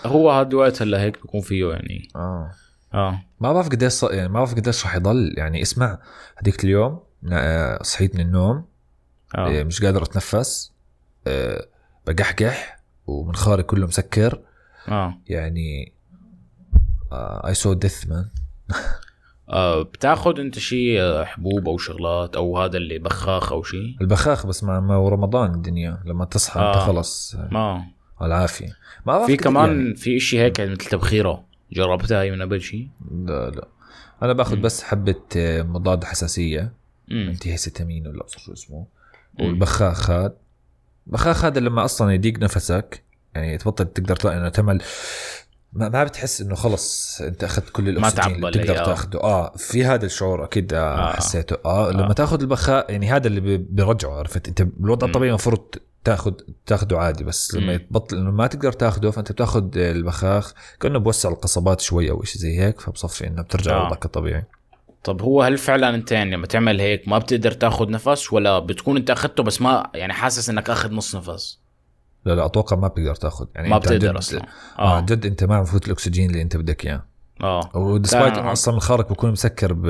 هو 0.05 0.31
هذا 0.31 0.47
الوقت 0.49 0.81
هلا 0.81 1.01
هيك 1.01 1.21
بيكون 1.21 1.41
فيه 1.41 1.71
يعني. 1.71 2.07
آه. 2.15 2.51
آه. 2.93 3.21
ما 3.39 3.53
بعرف 3.53 3.69
قديش 3.69 3.93
ص- 3.93 4.03
يعني 4.03 4.27
ما 4.27 4.33
بعرف 4.33 4.55
قديش 4.55 4.85
رح 4.85 4.95
يضل. 4.95 5.33
يعني 5.37 5.61
اسمع 5.61 5.99
هديك 6.37 6.63
اليوم 6.63 6.99
آه، 7.31 7.83
صحيت 7.83 8.15
من 8.15 8.21
النوم. 8.21 8.65
آه. 9.35 9.59
آه 9.59 9.63
مش 9.63 9.83
قادر 9.85 10.03
أتنفس. 10.03 10.71
آه، 11.27 11.65
بقحقح 12.07 12.79
ومنخاري 13.07 13.63
كله 13.63 13.87
مسكر. 13.87 14.39
آه, 14.87 15.17
يعني 15.27 15.93
I 17.47 17.53
saw 17.53 17.73
death 17.73 18.07
man 18.07 18.25
آه. 19.49 19.81
بتاخذ 19.93 20.39
أنت 20.39 20.59
شيء 20.59 21.01
آه، 21.01 21.23
حبوب 21.23 21.67
أو 21.67 21.77
شغلات 21.77 22.35
أو 22.35 22.57
هذا 22.59 22.77
اللي 22.77 22.99
بخاخ 22.99 23.51
أو 23.51 23.63
شيء 23.63 23.95
البخاخ 24.01 24.45
بس 24.45 24.63
مع 24.63 24.79
ما 24.79 25.09
رمضان 25.09 25.53
الدنيا. 25.53 25.99
لما 26.05 26.25
تصحى 26.25 26.59
أنت 26.59 26.75
آه. 26.77 26.85
خلص. 26.85 27.35
آه، 27.35 27.49
ما 27.51 27.85
العافيه 28.21 28.67
ما 29.05 29.17
بعرف 29.17 29.25
في 29.25 29.37
كمان 29.37 29.81
يعني. 29.81 29.95
في 29.95 30.17
إشي 30.17 30.39
هيك 30.39 30.61
مثل 30.61 30.77
تبخيرة 30.77 31.43
جربتها 31.71 32.21
هي 32.21 32.31
من 32.31 32.41
قبل 32.41 32.61
شيء 32.61 32.87
لا 33.25 33.49
لا 33.49 33.67
أنا 34.23 34.33
باخذ. 34.33 34.55
بس 34.55 34.83
حبة 34.83 35.15
آه، 35.37 35.61
مضاد 35.61 36.03
حساسية 36.03 36.73
antihistamine 37.11 38.07
ولا 38.07 38.23
شو 38.27 38.53
اسمه. 38.53 38.85
والبخاخ 39.39 40.09
هذا 40.09 40.33
البخاخ 41.07 41.45
هذا 41.45 41.59
لما 41.59 41.85
أصلا 41.85 42.13
يضيق 42.13 42.39
نفسك 42.39 43.03
يعني 43.35 43.57
تبطل 43.57 43.85
تقدر 43.85 44.15
تلاقي 44.15 44.37
إنه 44.37 44.49
تعمل 44.49 44.81
ما, 45.73 45.89
ما 45.89 46.03
بتحس 46.03 46.41
إنه 46.41 46.55
خلص 46.55 47.21
أنت 47.21 47.43
أخذت 47.43 47.69
كل 47.69 47.89
الأكسجين 47.89 48.45
اللي 48.45 48.71
آه. 48.79 48.85
تاخذه 48.85 49.17
آه 49.17 49.53
في 49.57 49.85
هذا 49.85 50.05
الشعور 50.05 50.43
أكيد 50.43 50.73
آه. 50.73 50.77
آه. 51.09 51.13
حسيته 51.15 51.57
آه 51.65 51.91
لما 51.91 52.09
آه. 52.09 52.13
تاخذ 52.13 52.41
البخاخ 52.41 52.85
يعني 52.89 53.11
هذا 53.11 53.27
اللي 53.27 53.41
بي- 53.41 53.57
بيرجعه 53.57 54.11
عرفت 54.19 54.47
أنت 54.47 54.61
بالوضع. 54.61 55.07
الطبيعي 55.07 55.29
المفروض 55.29 55.75
تاخذ 56.03 56.33
تاخذه 56.65 56.97
عادي 56.97 57.23
بس 57.23 57.55
لما. 57.55 57.77
تبطل 57.77 58.17
انه 58.17 58.31
ما 58.31 58.47
تقدر 58.47 58.71
تاخذه 58.71 59.09
فأنت 59.09 59.31
بتاخذ 59.31 59.77
البخاخ 59.77 60.53
كأنه 60.79 60.99
بوسع 60.99 61.29
القصبات 61.29 61.81
شوي 61.81 62.11
أو 62.11 62.23
شيء 62.23 62.41
زي 62.41 62.59
هيك 62.59 62.79
فبصفي 62.79 63.27
إنه 63.27 63.41
بترجع 63.41 63.77
آه. 63.77 63.83
لوضعك 63.83 64.05
الطبيعي. 64.05 64.45
طب 65.03 65.21
هو 65.21 65.41
هل 65.41 65.57
فعلا 65.57 65.95
أنت 65.95 66.11
يعني 66.11 66.31
لما 66.35 66.47
تعمل 66.47 66.81
هيك 66.81 67.07
ما 67.07 67.17
بتقدر 67.17 67.51
تاخذ 67.51 67.89
نفس 67.89 68.33
ولا 68.33 68.59
بتكون 68.59 68.97
أنت 68.97 69.09
أخذته 69.09 69.43
بس 69.43 69.61
ما 69.61 69.89
يعني 69.95 70.13
حاسس 70.13 70.49
إنك 70.49 70.69
أخذ 70.69 70.93
نص 70.93 71.15
نفس؟ 71.15 71.59
لا 72.25 72.35
لا 72.35 72.45
أتوقع 72.45 72.75
ما 72.75 72.87
بتقدر 72.87 73.15
تاخذ 73.15 73.47
يعني 73.55 73.69
ما 73.69 73.77
بتقدر 73.77 74.17
أصلا. 74.17 74.45
آه 74.79 74.95
عن 74.95 75.03
آه. 75.03 75.05
جد 75.05 75.25
أنت 75.25 75.43
ما 75.43 75.61
مفوت 75.61 75.87
الأكسجين 75.87 76.29
اللي 76.29 76.41
أنت 76.41 76.57
بدك 76.57 76.85
إياه. 76.85 77.05
آه. 77.43 77.71
انه 77.75 78.51
أصلا 78.51 78.73
منخارك 78.73 79.09
بكون 79.09 79.31
مسكر 79.31 79.73
ب 79.73 79.85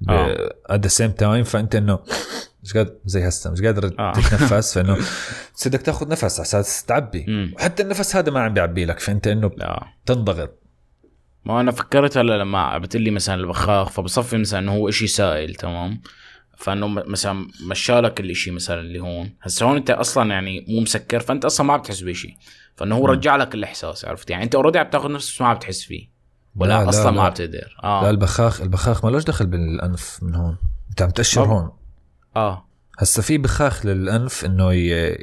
ب 0.00 0.10
آه. 0.10 0.54
at 0.66 0.80
the 0.80 0.88
same 0.88 1.10
time 1.10 1.44
فأنت 1.44 1.74
إنه 1.74 1.98
مش 2.62 2.76
قادر 2.76 2.92
زي 3.04 3.28
هسه 3.28 3.50
مش 3.50 3.62
قادر 3.62 3.94
آه. 3.98 4.12
تتنفس 4.12 4.74
فإنه 4.74 4.96
بدك 5.66 5.82
تاخذ 5.82 6.08
نفس 6.08 6.40
على 6.40 6.46
أساس 6.46 6.84
تعبي. 6.84 7.52
وحتى 7.56 7.82
النفس 7.82 8.16
هذا 8.16 8.32
ما 8.32 8.40
عم 8.40 8.54
بيعبي 8.54 8.84
لك 8.84 9.00
فأنت 9.00 9.26
إنه 9.26 9.50
لا. 9.56 9.86
تنضغط. 10.06 10.62
ما 11.44 11.60
أنا 11.60 11.72
فكرت 11.72 12.18
هلا 12.18 12.38
لما 12.38 12.78
بتقلي 12.78 13.10
مثلا 13.10 13.34
البخاخ 13.34 13.90
فبصفي 13.90 14.38
مثلا 14.38 14.60
إنه 14.60 14.72
هو 14.72 14.88
إشي 14.88 15.06
سائل 15.06 15.54
تمام؟ 15.54 16.00
فإنه 16.56 16.86
مثلا 16.88 17.48
مشالك 17.70 18.20
الإشي 18.20 18.50
مثلا 18.50 18.80
اللي 18.80 19.00
هون. 19.00 19.36
هسه 19.42 19.66
هون 19.66 19.76
أنت 19.76 19.90
أصلا 19.90 20.30
يعني 20.30 20.66
مو 20.68 20.80
مسكر 20.80 21.20
فأنت 21.20 21.44
أصلا 21.44 21.66
ما 21.66 21.76
بتحس 21.76 22.00
بشيء 22.00 22.34
فإنه 22.76 22.96
هو. 22.96 23.06
رجع 23.06 23.36
لك 23.36 23.54
الإحساس 23.54 24.04
عرفت؟ 24.04 24.30
يعني 24.30 24.44
أنت 24.44 24.54
already 24.54 24.78
عم 24.78 24.90
تاخذ 24.90 25.12
نفس 25.12 25.40
ما 25.40 25.48
عم 25.48 25.54
بتحس 25.54 25.82
فيه. 25.82 26.15
ولا 26.56 26.68
لا، 26.78 26.82
لا، 26.82 26.88
أصلا 26.88 27.10
ما 27.10 27.16
لا. 27.16 27.22
عم 27.22 27.32
تقدر 27.32 27.76
لا 27.82 27.84
آه 27.84 28.10
البخاخ 28.10 28.60
البخاخ 28.60 29.04
ما 29.04 29.10
لوش 29.10 29.24
دخل 29.24 29.46
بالأنف 29.46 30.18
من 30.22 30.34
هون. 30.34 30.56
انت 30.90 31.02
عم 31.02 31.10
تاشر 31.10 31.44
طب. 31.44 31.50
هون. 31.50 31.70
آه. 32.36 32.66
هسه 32.98 33.22
في 33.22 33.38
بخاخ 33.38 33.86
للأنف 33.86 34.44
إنه 34.44 34.72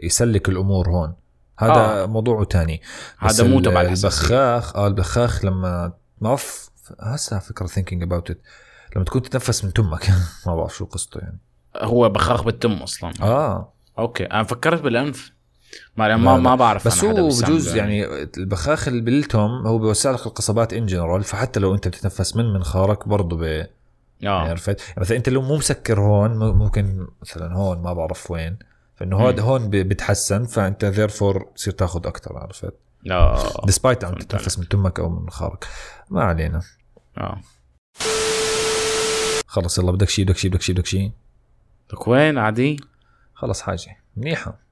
يسلك 0.04 0.50
الأمور 0.50 0.90
هون. 0.90 1.14
هذا 1.60 2.04
آه. 2.04 2.06
موضوع 2.06 2.44
تاني. 2.44 2.82
هذا 3.20 3.44
مو 3.44 3.60
تبع 3.60 3.82
البخاخ 3.82 4.76
آه 4.76 4.88
البخاخ 4.88 5.46
لما 5.46 5.86
ما 5.88 6.30
بعرف 6.30 6.70
هسه 7.00 7.40
فكره 7.40 7.68
thinking 7.68 8.04
about 8.04 8.32
it 8.32 8.42
لما 8.96 9.06
تكون 9.06 9.22
تتنفس 9.22 9.66
من 9.66 9.74
تمك. 9.74 10.10
ما 10.48 10.56
بعرف 10.56 10.76
شو 10.76 10.86
قصته 10.86 11.20
يعني. 11.20 11.40
هو 11.78 12.10
بخاخ 12.10 12.44
بالتم 12.44 12.74
أصلا. 12.74 13.14
آه. 13.22 13.74
okay. 14.00 14.26
أنا 14.26 14.44
فكرت 14.44 14.82
بالأنف. 14.82 15.33
ما 15.98 16.18
ما. 16.18 16.38
ما 16.38 16.56
بعرف 16.56 16.88
بس 16.88 17.04
هو 17.04 17.14
بجوز 17.28 17.76
يعني 17.76 18.06
البخاخ 18.38 18.88
اللي 18.88 19.02
بالتم 19.02 19.40
هو 19.68 19.78
بيوسع 19.78 20.12
لك 20.12 20.26
القصبات 20.28 20.74
in 20.74 20.86
general 20.86 21.24
فحتى 21.24 21.60
لو 21.60 21.76
أنت 21.76 21.88
بتتنفس 21.88 22.36
من 22.36 22.54
منخارك 22.54 23.08
برضه 23.08 23.38
ب 23.38 23.42
يعني 23.44 23.68
آه 24.24 24.50
عرفت؟ 24.50 24.82
يعني 24.82 24.94
مثلا 25.02 25.18
أنت 25.18 25.30
لو 25.30 25.42
مو 25.42 25.56
مسكر 25.58 26.00
هون 26.00 26.38
ممكن 26.38 27.08
مثلا 27.22 27.54
هون 27.56 27.82
ما 27.82 27.94
بعرف 27.94 28.32
وين 28.32 28.58
فإنه 28.96 29.18
هون 29.40 29.70
ب- 29.70 29.76
بتحسن 29.76 30.46
فأنت 30.46 30.86
therefore 30.86 31.48
تصير 31.56 31.74
تاخذ 31.74 32.08
أكثر 32.08 32.38
عرفت؟ 32.38 32.74
آه. 33.12 33.66
despite 33.66 34.04
عم 34.06 34.14
تتنفس 34.14 34.60
من 34.60 34.68
تمك 34.68 35.00
أو 35.00 35.10
من 35.10 35.22
منخارك 35.22 35.68
ما 36.10 36.24
علينا. 36.24 36.62
آه. 37.18 37.42
خلص 39.48 39.78
يلا 39.78 39.92
بدك 39.92 40.10
شيء 40.10 40.26
بدك 40.26 40.38
شيء 40.38 40.52
بدك 40.52 40.62
شيء 40.62 40.76
بدك 40.76 40.86
شيء 40.86 41.12
لك 41.94 42.08
وين 42.08 42.38
عادي؟ 42.38 42.78
خلص 43.34 43.62
حاجة. 43.62 43.98
منيحة. 44.18 44.63